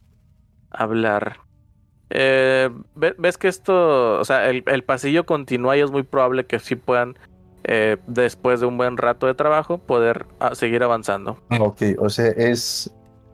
[0.69, 1.39] hablar?
[2.13, 6.45] Eh, ve- ves que esto, o sea, el, el pasillo continúa y es muy probable
[6.45, 7.17] que sí puedan
[7.63, 11.37] eh, después de un buen rato de trabajo, poder ah, seguir avanzando.
[11.59, 12.93] Ok, o sea, es.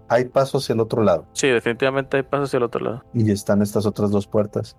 [0.09, 1.25] Hay pasos hacia el otro lado.
[1.34, 3.03] Sí, definitivamente hay pasos hacia el otro lado.
[3.13, 4.78] Y están estas otras dos puertas.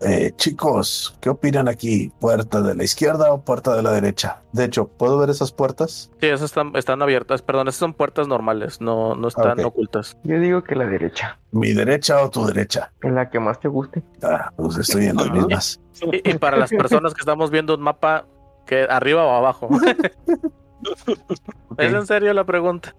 [0.00, 2.12] Eh, chicos, ¿qué opinan aquí?
[2.20, 4.42] ¿Puerta de la izquierda o puerta de la derecha?
[4.52, 6.10] De hecho, ¿puedo ver esas puertas?
[6.20, 10.16] Sí, esas están, están abiertas, perdón, esas son puertas normales, no, no están ocultas.
[10.24, 11.38] Yo digo que la derecha.
[11.52, 12.92] ¿Mi derecha o tu derecha?
[13.02, 14.02] En la que más te guste.
[14.22, 15.80] Ah, pues estoy en las mismas.
[16.12, 18.26] Y, y para las personas que estamos viendo un mapa,
[18.66, 19.68] que arriba o abajo.
[21.78, 22.94] ¿Es en serio la pregunta?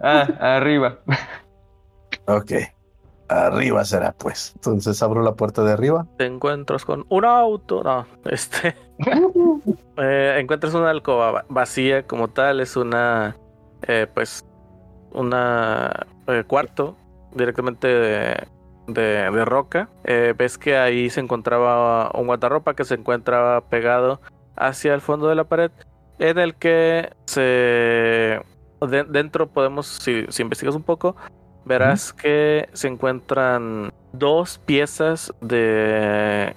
[0.00, 1.00] Ah, arriba.
[2.26, 2.52] Ok.
[3.28, 4.52] Arriba será, pues.
[4.56, 6.06] Entonces abro la puerta de arriba.
[6.16, 8.74] Te encuentras con un auto, no, este...
[9.96, 13.36] eh, encuentras una alcoba va- vacía como tal, es una,
[13.86, 14.44] eh, pues,
[15.12, 16.96] una eh, cuarto
[17.34, 18.46] directamente de,
[19.44, 19.88] roca.
[20.04, 24.20] Ves que ahí se encontraba un guardarropa que se encuentra pegado
[24.56, 25.70] hacia el fondo de la pared,
[26.18, 27.42] en el que se
[28.80, 31.14] de- dentro podemos, si investigas un poco,
[31.68, 36.54] verás que se encuentran dos piezas de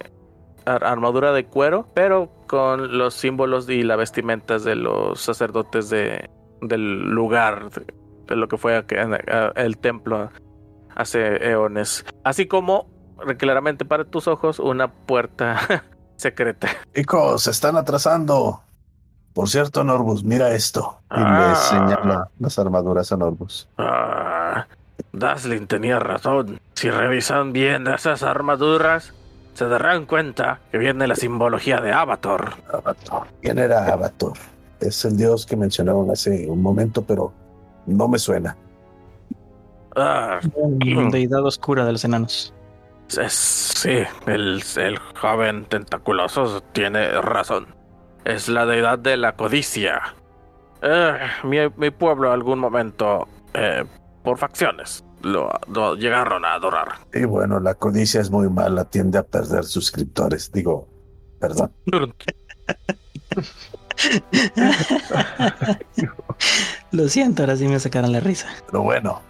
[0.64, 6.28] ar- armadura de cuero, pero con los símbolos y las vestimentas de los sacerdotes de,
[6.60, 7.70] del lugar,
[8.26, 8.84] de, lo que fue
[9.56, 10.30] el templo
[10.96, 12.04] hace eones.
[12.24, 12.86] Así como,
[13.38, 15.58] claramente para tus ojos, una puerta
[16.16, 16.68] secreta.
[16.94, 18.62] Chicos, se están atrasando.
[19.32, 20.98] Por cierto, Norbus, mira esto.
[21.10, 23.66] Y le señalo las armaduras a Norbus.
[23.78, 24.66] Ah,
[25.12, 26.60] Daslin tenía razón.
[26.74, 29.12] Si revisan bien esas armaduras,
[29.54, 32.54] se darán cuenta que viene la simbología de Avatar.
[32.72, 33.22] Avatar.
[33.42, 34.32] ¿Quién era Avatar?
[34.80, 37.32] Es el dios que mencionaron hace un momento, pero
[37.86, 38.56] no me suena.
[39.94, 40.40] Ah,
[41.10, 42.54] Deidad oscura de los enanos.
[43.18, 47.66] es- sí, el, el joven tentaculoso tiene razón.
[48.24, 50.00] Es la deidad de la codicia.
[50.80, 53.84] Eh, mi, mi pueblo algún momento, eh,
[54.22, 56.88] por facciones, lo, lo llegaron a adorar.
[57.12, 60.50] Y bueno, la codicia es muy mala, tiende a perder suscriptores.
[60.52, 60.88] Digo,
[61.38, 61.72] perdón.
[66.92, 68.48] Lo siento, ahora sí me sacaron la risa.
[68.66, 69.20] Pero bueno,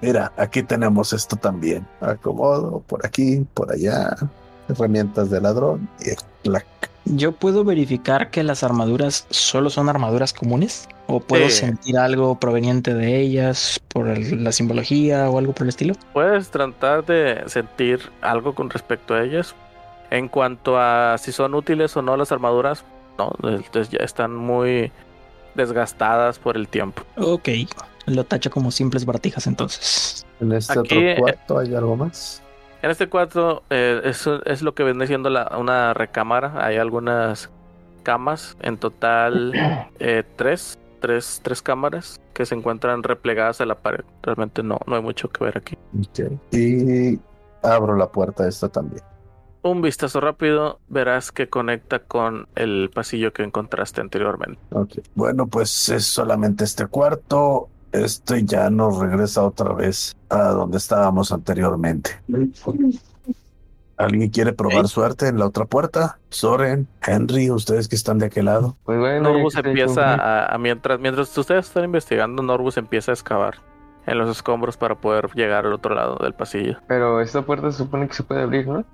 [0.00, 1.86] mira, aquí tenemos esto también.
[2.00, 4.16] Acomodo por aquí, por allá.
[4.68, 5.88] Herramientas de ladrón.
[6.00, 6.10] Y
[6.42, 6.66] clac.
[7.04, 10.88] ¿Yo puedo verificar que las armaduras solo son armaduras comunes?
[11.06, 11.56] ¿O puedo Sí.
[11.60, 15.94] sentir algo proveniente de ellas por el- la simbología o algo por el estilo?
[16.12, 19.54] Puedes tratar de sentir algo con respecto a ellas.
[20.10, 22.84] En cuanto a si son útiles o no las armaduras,
[23.18, 24.92] no, entonces ya están muy
[25.54, 27.02] desgastadas por el tiempo.
[27.16, 27.48] Ok,
[28.06, 30.24] lo tacho como simples baratijas entonces.
[30.40, 32.42] En este Aquí, otro cuarto hay algo más.
[32.80, 36.64] En este cuarto eh, eso es lo que viene siendo la, una recámara.
[36.64, 37.50] Hay algunas
[38.04, 39.52] camas, en total
[39.98, 44.04] eh, tres, tres, tres cámaras que se encuentran replegadas a la pared.
[44.22, 45.76] Realmente no, no hay mucho que ver aquí.
[46.52, 47.18] Y
[47.62, 49.02] abro la puerta esta también.
[49.62, 54.60] Un vistazo rápido, verás que conecta con el pasillo que encontraste anteriormente.
[55.16, 57.68] Bueno, pues es solamente este cuarto.
[57.92, 62.10] Este ya nos regresa otra vez a donde estábamos anteriormente.
[63.96, 66.20] ¿Alguien quiere probar suerte en la otra puerta?
[66.30, 68.76] Soren, Henry, ustedes que están de aquel lado.
[68.84, 73.56] Pues bueno, Norbus empieza a, a mientras mientras ustedes están investigando, Norbus empieza a excavar
[74.06, 76.78] en los escombros para poder llegar al otro lado del pasillo.
[76.86, 78.84] Pero esta puerta se supone que se puede abrir, ¿no?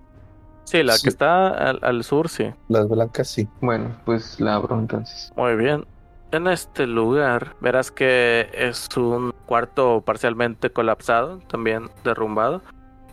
[0.64, 1.03] Sí, la Sí.
[1.03, 2.51] que está al, al sur, sí.
[2.68, 3.47] Las blancas sí.
[3.61, 5.30] Bueno, pues la abro entonces.
[5.36, 5.84] Muy bien.
[6.35, 12.61] En este lugar verás que es un cuarto parcialmente colapsado, también derrumbado.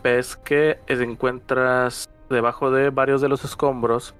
[0.02, 4.16] Ves que encuentras debajo de varios de los escombros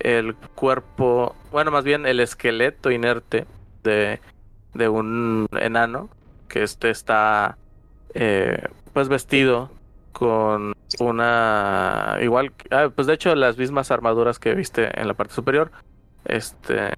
[0.00, 3.46] el cuerpo, bueno, más bien el esqueleto inerte
[3.84, 4.20] de,
[4.74, 6.10] de un enano
[6.46, 7.56] que este está
[8.12, 9.70] eh, pues vestido
[10.12, 15.32] con una igual ah, pues de hecho las mismas armaduras que viste en la parte
[15.32, 15.72] superior
[16.26, 16.92] este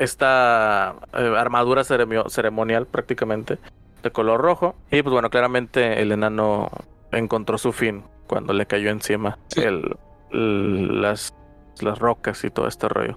[0.00, 3.58] esta eh, armadura ceremio- ceremonial prácticamente
[4.02, 4.74] de color rojo.
[4.90, 6.70] Y pues bueno claramente el enano
[7.12, 9.96] encontró su fin cuando le cayó encima el,
[10.32, 11.34] el- las
[11.80, 13.16] las rocas y todo este rollo.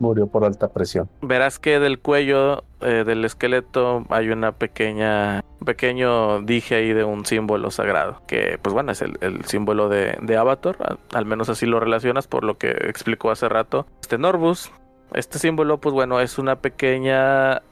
[0.00, 1.08] Murió por alta presión.
[1.20, 7.26] verás que del cuello eh, del esqueleto hay una pequeña pequeño dije ahí de un
[7.26, 11.50] símbolo sagrado que pues bueno es el, el símbolo de, de Avatar al, al menos
[11.50, 14.72] así lo relacionas por lo que explicó hace rato este Norbus
[15.14, 17.62] este símbolo pues bueno es una pequeña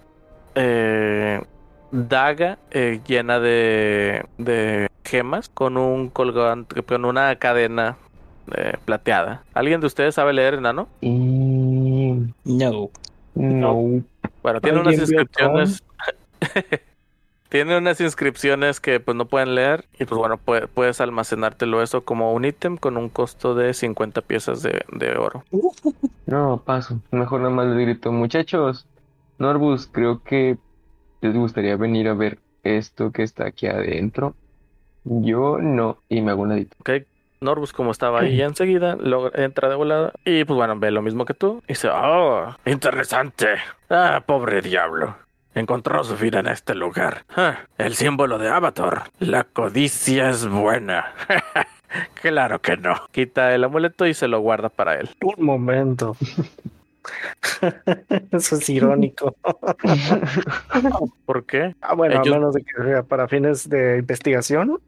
[0.55, 1.43] eh,
[1.91, 7.97] daga eh, llena de, de gemas con un colgante con una cadena
[8.57, 12.33] eh, plateada alguien de ustedes sabe leer enano Y...
[12.45, 12.91] No.
[13.35, 14.03] No.
[14.43, 15.85] Bueno, tiene unas ¿Alguien vio inscripciones.
[17.49, 19.85] tiene unas inscripciones que pues no pueden leer.
[19.99, 24.21] Y pues bueno, pue- puedes almacenártelo eso como un ítem con un costo de 50
[24.23, 25.45] piezas de, de oro.
[26.27, 27.01] No, paso.
[27.11, 28.87] Mejor nada más le grito, muchachos.
[29.39, 30.59] Norbus, creo que
[31.23, 34.35] les gustaría venir a ver esto que está aquí adentro.
[35.05, 36.03] Yo no.
[36.11, 36.77] Y me hago un ladito.
[36.81, 36.91] ¿Ok?
[37.41, 40.13] Norbus, como estaba ahí enseguida, logra- entra de volada.
[40.27, 41.63] Y pues bueno, ve lo mismo que tú.
[41.65, 43.47] Y dice, oh, interesante.
[43.89, 45.17] Ah, pobre diablo.
[45.55, 47.25] Encontró su fin en este lugar.
[47.37, 49.11] Ah, el símbolo de Avatar.
[49.19, 51.13] La codicia es buena.
[52.23, 52.95] claro que no.
[53.11, 55.11] Quita el amuleto y se lo guarda para él.
[55.23, 56.17] Un momento.
[58.33, 59.35] Eso es irónico.
[61.25, 61.75] ¿Por qué?
[61.81, 64.79] Ah, bueno, Ellos- a menos de que sea para fines de investigación.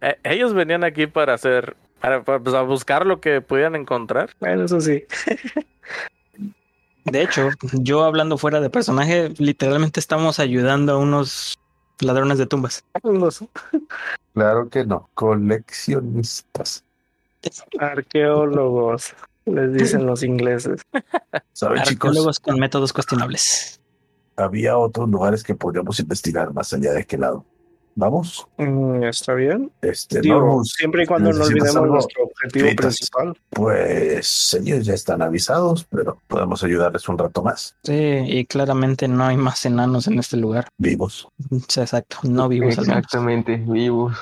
[0.00, 4.30] Eh, ellos venían aquí para hacer, para, para, pues, a buscar lo que pudieran encontrar.
[4.40, 5.04] Bueno, eso sí.
[7.04, 11.58] De hecho, yo hablando fuera de personaje, literalmente estamos ayudando a unos
[12.00, 12.84] ladrones de tumbas.
[14.32, 15.08] Claro que no.
[15.14, 16.84] Coleccionistas.
[17.78, 20.80] arqueólogos, les dicen los ingleses.
[21.52, 22.08] ¿Saben, chicos?
[22.08, 23.80] Arqueólogos con métodos cuestionables.
[24.36, 27.44] Había otros lugares que podríamos investigar más allá de aquel lado.
[27.96, 28.46] ¿Vamos?
[28.56, 29.70] Mm, ¿Está bien?
[29.80, 31.94] Este, Digo, siempre y cuando no ¿necesitas olvidemos algo?
[31.94, 33.38] nuestro objetivo principal.
[33.50, 37.76] Pues ellos ya están avisados, pero podemos ayudarles un rato más.
[37.84, 40.66] Sí, y claramente no hay más enanos en este lugar.
[40.78, 41.28] Vivos.
[41.68, 42.98] Sí, Exacto, no vivos al menos.
[43.04, 44.16] Exactamente, vivos.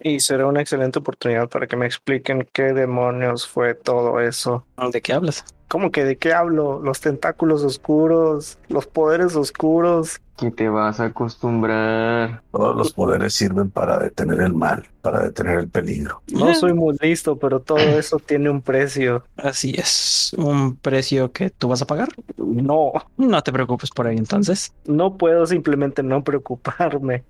[0.00, 4.64] Y será una excelente oportunidad para que me expliquen qué demonios fue todo eso.
[4.92, 5.44] ¿De qué hablas?
[5.72, 6.82] ¿Cómo que de qué hablo?
[6.82, 10.20] Los tentáculos oscuros, los poderes oscuros.
[10.36, 12.42] Que te vas a acostumbrar.
[12.52, 16.20] Todos los poderes sirven para detener el mal, para detener el peligro.
[16.30, 19.24] No soy muy listo, pero todo eso tiene un precio.
[19.38, 22.10] Así es, un precio que tú vas a pagar.
[22.36, 24.74] No, No te preocupes por ahí entonces.
[24.84, 27.24] no puedo simplemente no preocuparme.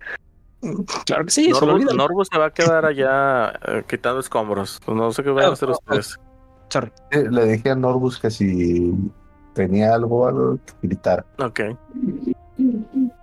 [1.07, 1.97] Claro que sí, olvídalo.
[1.97, 4.81] Norbus se va a quedar allá eh, quitando escombros.
[4.89, 6.19] No sé qué van a hacer ustedes.
[6.73, 6.91] Sorry.
[7.11, 8.95] Le dije a Norbus que si
[9.53, 11.23] tenía algo, algo que gritara.
[11.39, 11.61] Ok.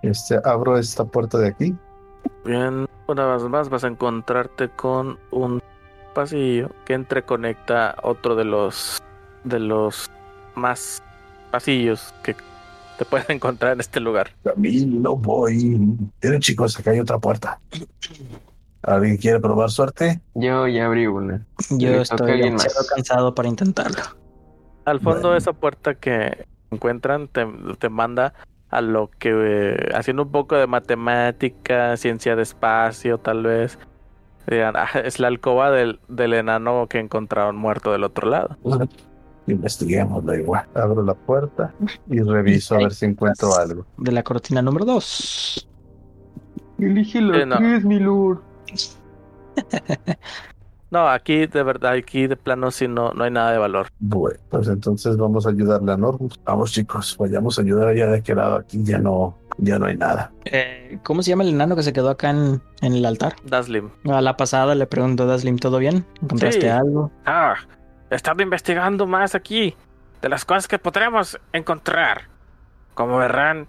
[0.02, 1.76] Este, abro esta puerta de aquí.
[2.44, 5.60] Bien, una vez más vas a encontrarte con un
[6.14, 9.02] pasillo que entreconecta otro de los
[9.42, 10.08] de los
[10.54, 11.02] más
[11.50, 12.36] pasillos que
[12.98, 14.30] te puedes encontrar en este lugar.
[14.44, 15.76] Camino voy.
[16.22, 17.58] Miren, chicos, acá hay otra puerta.
[18.82, 20.20] ¿Alguien quiere probar suerte?
[20.34, 21.46] Yo ya abrí una.
[21.70, 24.02] Yo estoy demasiado cansado para intentarlo.
[24.86, 25.32] Al fondo Bueno.
[25.32, 27.46] de esa puerta que encuentran te,
[27.78, 28.32] te manda
[28.70, 33.78] a lo que eh, haciendo un poco de matemática, ciencia de espacio, tal vez.
[34.50, 38.56] "Ah, es la alcoba del, del enano que encontraron muerto del otro lado.
[39.46, 40.64] Investiguémoslo igual.
[40.74, 41.74] Abro la puerta
[42.08, 43.84] y reviso a ver si encuentro algo.
[43.98, 45.68] De la cortina número 2.
[46.78, 47.56] Elige la Eh, no.
[47.58, 48.40] tres, mi lord.
[50.92, 53.86] No, aquí de verdad, aquí de plano sí no, no hay nada de valor.
[54.00, 56.40] Bueno, pues entonces vamos a ayudarle a Norbus.
[56.44, 58.56] Vamos chicos, vayamos a ayudar allá de aquel lado.
[58.56, 60.32] Aquí ya no, ya no hay nada.
[60.46, 63.36] Eh, ¿Cómo se llama el enano que se quedó acá en, en el altar?
[63.44, 63.88] Daslim.
[64.10, 66.04] A la pasada le pregunto a Daslim, ¿todo bien?
[66.22, 66.66] ¿Encontraste Sí.
[66.66, 67.12] algo?
[67.24, 67.54] Ah,
[68.10, 69.76] he estado investigando más aquí
[70.20, 72.22] de las cosas que podremos encontrar.
[72.94, 73.68] Como verán,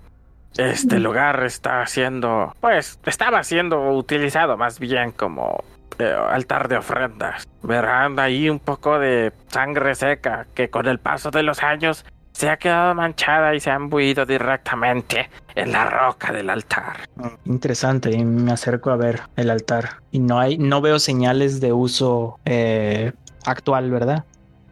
[0.57, 5.63] este lugar está siendo, pues, estaba siendo utilizado más bien como
[6.01, 7.47] eh, altar de ofrendas.
[7.63, 12.49] Verán ahí un poco de sangre seca que con el paso de los años se
[12.49, 16.97] ha quedado manchada y se ha imbuido directamente en la roca del altar.
[17.45, 19.97] Interesante, y me acerco a ver el altar.
[20.11, 23.11] Y no hay, no veo señales de uso eh,
[23.45, 24.23] actual, ¿verdad?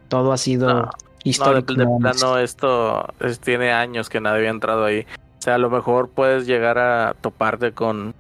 [0.08, 1.74] Todo ha sido No, No, de, histórico.
[2.00, 5.06] plano esto es- tiene años que nadie había entrado ahí.
[5.38, 8.16] O sea, a lo mejor puedes llegar a toparte con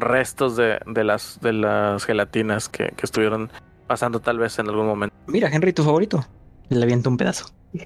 [0.00, 3.50] restos de, de las de las gelatinas que, que estuvieron
[3.86, 5.14] pasando tal vez en algún momento.
[5.26, 6.24] Mira, Henry, tu favorito.
[6.68, 7.46] Le aviento un pedazo.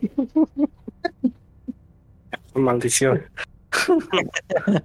[2.55, 3.23] Maldición.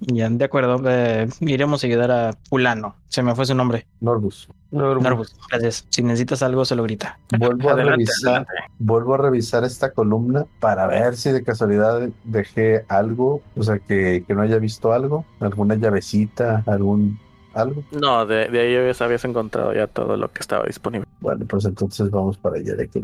[0.00, 0.80] Ya, de acuerdo.
[0.88, 2.96] eh, iremos a ayudar a Fulano.
[3.08, 3.86] Se me fue su nombre.
[4.00, 5.86] Norbus, Norbus, gracias.
[5.90, 7.18] Si necesitas algo, se lo grita.
[7.38, 8.72] vuelvo a Adelante, revisar, adelante.
[8.78, 14.24] vuelvo a revisar esta columna para ver si de casualidad dejé algo, o sea que,
[14.26, 17.18] que no haya visto algo, alguna llavecita, algún
[17.54, 17.82] algo.
[17.92, 21.06] No, de, de ahí habías, habías encontrado ya todo lo que estaba disponible.
[21.20, 23.00] Bueno, pues entonces vamos para allá de aquí.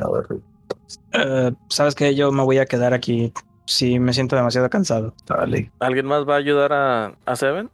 [1.12, 3.33] Eh, Sabes que yo me voy a quedar aquí.
[3.69, 5.12] Si me siento demasiado cansado.
[5.27, 5.71] Dale.
[5.79, 7.69] ¿Alguien más va a ayudar a, a Seven?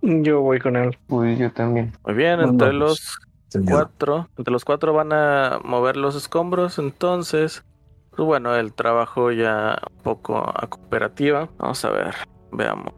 [0.00, 0.96] Yo voy con él.
[1.06, 1.92] Pues yo también.
[2.06, 3.70] Muy bien, entre los Señor.
[3.70, 7.62] cuatro, entre los cuatro van a mover los escombros, entonces,
[8.16, 11.50] pues bueno, el trabajo ya un poco a cooperativa.
[11.58, 12.14] Vamos a ver,
[12.50, 12.94] veamos.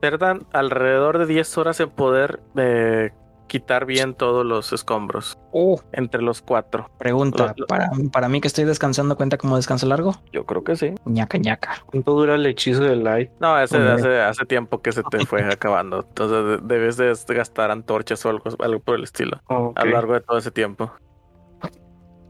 [0.00, 3.10] Tardan alrededor de 10 horas en poder eh,
[3.52, 6.90] quitar bien todos los escombros Oh, entre los cuatro.
[6.96, 7.48] pregunta.
[7.48, 10.14] Lo- lo- Para, para mí que estoy descansando, ¿cuenta como descanso largo?
[10.32, 10.94] Yo creo que sí.
[11.04, 11.72] ñaca ñaca.
[11.84, 13.30] ¿Cuánto dura el hechizo de Light?
[13.40, 16.06] No, ese hace, hace tiempo que se te fue acabando.
[16.08, 19.78] Entonces de- debes de gastar antorchas o algo, algo por el estilo Ok.
[19.78, 20.90] a lo largo de todo ese tiempo.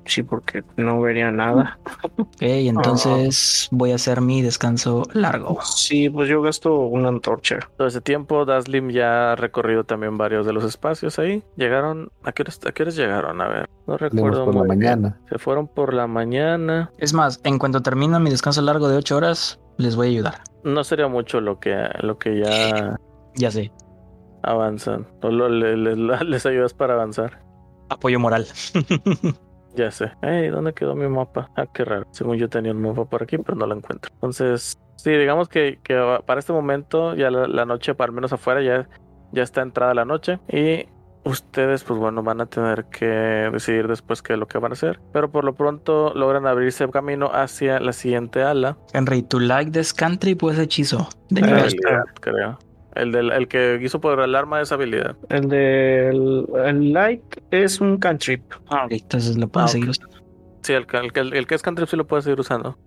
[0.04, 1.78] Sí, porque no vería nada.
[2.18, 5.60] Ok, entonces voy a hacer mi descanso largo.
[5.62, 7.58] Sí, pues yo gasto una antorcha.
[7.76, 11.42] Todo ese tiempo, Daslim ya ha recorrido también varios de los espacios ahí.
[11.56, 13.40] Llegaron, ¿a qué horas, a qué horas llegaron?
[13.40, 14.90] A ver, no recuerdo por la muy bien.
[15.00, 15.20] mañana.
[15.28, 16.90] Se fueron por la mañana.
[16.98, 20.34] Es más, en cuanto termine mi descanso largo de 8 horas, les voy a ayudar.
[20.64, 22.96] No sería mucho lo que, lo que ya
[23.36, 23.70] Ya sé,
[24.42, 25.06] avanzan.
[25.20, 27.40] Solo le- le- les ayudas para avanzar.
[27.88, 28.46] apoyo moral.
[29.74, 30.12] Ya sé.
[30.22, 31.50] Hey, ¿dónde quedó mi mapa?
[31.56, 32.06] Ah, qué raro.
[32.10, 34.10] Según yo tenía un mapa por aquí, pero no lo encuentro.
[34.14, 38.32] Entonces, sí, digamos que, que para este momento, ya la, la noche, para al menos
[38.32, 38.88] afuera, ya,
[39.32, 40.38] ya está entrada la noche.
[40.48, 40.86] Y
[41.24, 44.74] ustedes, pues bueno, van a tener que decidir después qué es lo que van a
[44.74, 45.00] hacer.
[45.12, 48.76] Pero por lo pronto logran abrirse camino hacia la siguiente ala.
[48.92, 51.08] Henry, ¿tu like this country pues hechizo?
[51.30, 51.74] De nivel.
[52.20, 52.58] Creo.
[52.94, 55.16] El, del, el que hizo por el arma es habilidad.
[55.28, 58.42] El del el Light es un cantrip.
[58.66, 60.16] Ah, ok, entonces lo pueden Ah, seguir usando.
[60.62, 62.78] Sí, el, que- el, que- el que es cantrip sí lo puede seguir usando.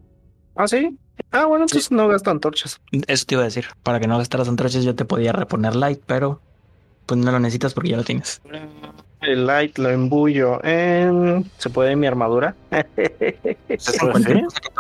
[0.56, 0.98] ¿Ah, sí?
[1.32, 2.80] Ah, bueno, entonces no gasto antorchas.
[3.08, 3.66] Eso te iba a decir.
[3.84, 6.42] Para que no gastaras antorchas, yo te podía reponer light, pero
[7.06, 8.42] pues no lo necesitas porque ya lo tienes.
[9.28, 11.46] El Light lo embullo en...
[11.58, 12.56] ¿Se puede en mi armadura?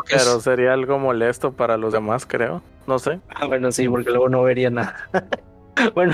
[0.10, 2.62] Pero sería algo molesto para los demás, creo.
[2.88, 3.20] No sé.
[3.36, 4.96] Ah, bueno, sí, porque luego no vería nada.
[5.96, 6.14] bueno,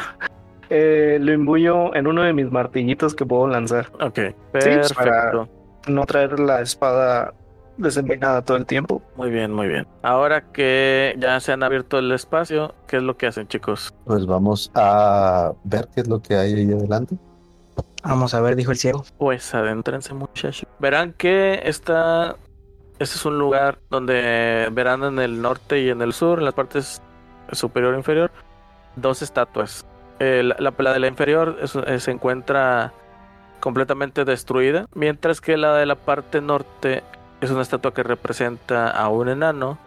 [0.69, 3.87] eh, lo embullo en uno de mis martillitos que puedo lanzar.
[3.99, 4.19] Ok,
[4.51, 4.95] pues, perfecto.
[4.95, 5.47] para-
[5.87, 7.33] No traer la espada
[7.77, 9.01] desenvainada todo el tiempo.
[9.15, 9.87] Muy bien, muy bien.
[10.03, 13.93] Ahora que ya se han abierto el espacio, ¿qué es lo que hacen, chicos?
[14.05, 17.15] Pues vamos a ver qué es lo que hay ahí adelante.
[18.03, 19.03] Vamos a ver, dijo el ciego.
[19.17, 20.67] Pues adéntrense, muchachos.
[20.79, 22.35] Verán que esta.
[22.99, 26.53] Este es un lugar donde verán en el norte y en el sur, en las
[26.53, 27.01] partes
[27.51, 28.31] superior e inferior,
[28.95, 29.85] dos estatuas.
[30.19, 32.93] Eh, la, de la inferior eh, se encuentra
[33.59, 37.03] completamente destruida, mientras que la de la parte norte
[37.41, 39.79] es una estatua que representa a un enano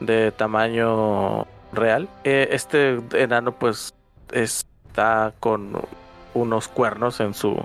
[0.00, 2.08] de tamaño real.
[2.24, 3.94] Eh, este enano pues
[4.32, 5.72] está con
[6.36, 7.56] unos cuernos en su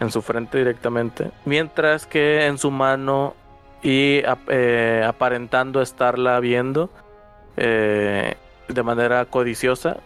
[0.00, 3.34] en su frente directamente, mientras que en su mano
[3.82, 6.90] y eh, aparentando estarla viendo
[7.56, 8.34] eh,
[8.68, 9.98] de manera codiciosa,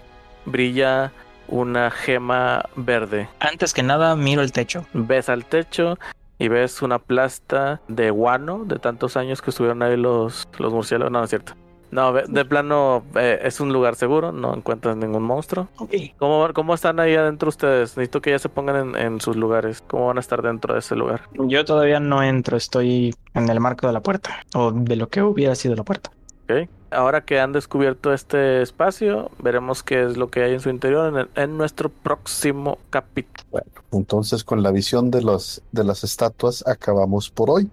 [0.44, 1.12] brilla
[1.46, 3.28] una gema verde.
[3.38, 4.84] Antes que nada, miro el techo.
[4.92, 5.98] Ves al techo
[6.38, 11.12] y ves una plasta de guano de tantos años que estuvieron ahí los, los murciélagos.
[11.12, 11.54] No, no es cierto.
[11.90, 15.68] No, de plano eh, es un lugar seguro, no encuentras ningún monstruo.
[15.78, 15.92] Ok.
[16.18, 17.96] ¿Cómo, cómo están ahí adentro ustedes?
[17.96, 19.82] Necesito que ya se pongan en, en sus lugares.
[19.86, 21.22] ¿Cómo van a estar dentro de ese lugar?
[21.34, 24.40] Yo todavía no entro, estoy en el marco de la puerta.
[24.54, 26.10] O de lo que hubiera sido la puerta.
[26.48, 26.68] ¿ok?
[26.90, 31.08] Ahora que han descubierto este espacio, veremos qué es lo que hay en su interior
[31.08, 33.44] en, el- en nuestro próximo capítulo.
[33.50, 37.70] Bueno, entonces con la visión de los de las estatuas acabamos por hoy.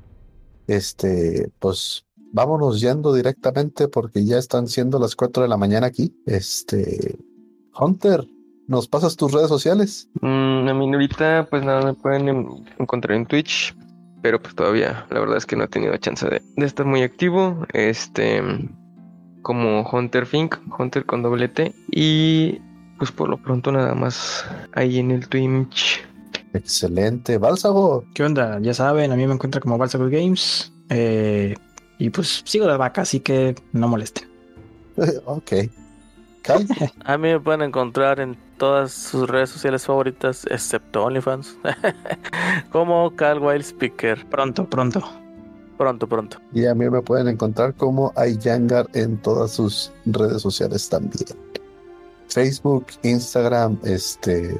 [0.68, 6.13] Este, pues vámonos yendo directamente porque ya están siendo las 4 de la mañana aquí.
[6.25, 7.17] Este,
[7.79, 8.27] Hunter,
[8.67, 10.09] ¿nos pasas tus redes sociales?
[10.21, 12.47] Mm, a mí ahorita pues nada me pueden en-
[12.79, 13.75] encontrar en Twitch,
[14.21, 17.01] pero pues todavía la verdad es que no he tenido chance de, de estar muy
[17.03, 18.41] activo, este
[19.41, 22.59] como Hunter Fink, Hunter con doble T y
[22.99, 26.01] pues por lo pronto nada más ahí en el Twitch.
[26.53, 28.03] Excelente, Bálsamo.
[28.13, 28.59] ¿Qué onda?
[28.61, 30.71] Ya saben, a mí me encuentra como Balsago Games.
[30.89, 31.55] eh,
[32.02, 34.28] y pues sigo de vaca, así que no molesten.
[35.26, 35.52] ok.
[36.41, 36.66] Cal,
[37.06, 41.58] A mí me pueden encontrar en todas sus redes sociales favoritas, excepto OnlyFans,
[42.72, 44.26] como Cal Wild Speaker.
[44.30, 45.04] Pronto, pronto.
[45.78, 46.38] Pronto, pronto.
[46.54, 51.26] y a mí me pueden encontrar como iYangar en todas sus redes sociales también.
[52.30, 54.60] Facebook, Instagram, este,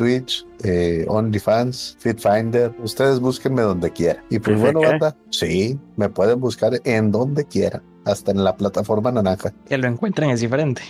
[0.00, 2.74] Twitch, eh, OnlyFans, FitFinder.
[2.82, 4.24] Ustedes búsquenme donde quieran.
[4.30, 4.86] Y pues bueno, ¿Qué?
[4.86, 9.52] banda, sí, me pueden buscar en donde quieran, hasta en la plataforma naranja.
[9.68, 10.80] Que lo encuentren es diferente.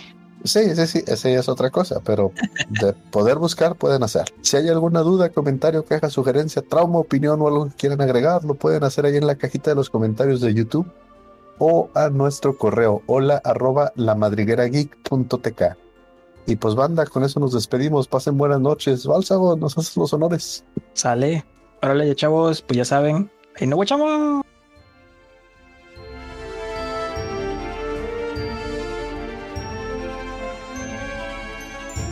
[0.45, 2.31] Sí, sí, sí, esa ya es otra cosa, pero
[2.69, 4.23] de poder buscar pueden hacer.
[4.39, 8.55] Si hay alguna duda, comentario, queja, sugerencia, trauma, opinión o algo que quieran agregar, lo
[8.55, 10.89] pueden hacer ahí en la cajita de los comentarios de YouTube
[11.59, 15.80] o a nuestro correo hola arroba lamadriguerageek.tk.
[16.47, 18.07] Y pues banda, con eso nos despedimos.
[18.07, 19.05] Pasen buenas noches.
[19.05, 20.65] Bálsamo, nos haces los honores.
[20.93, 21.45] Sale.
[21.81, 23.31] Órale, chavos, pues ya saben.
[23.59, 24.45] No guachamos.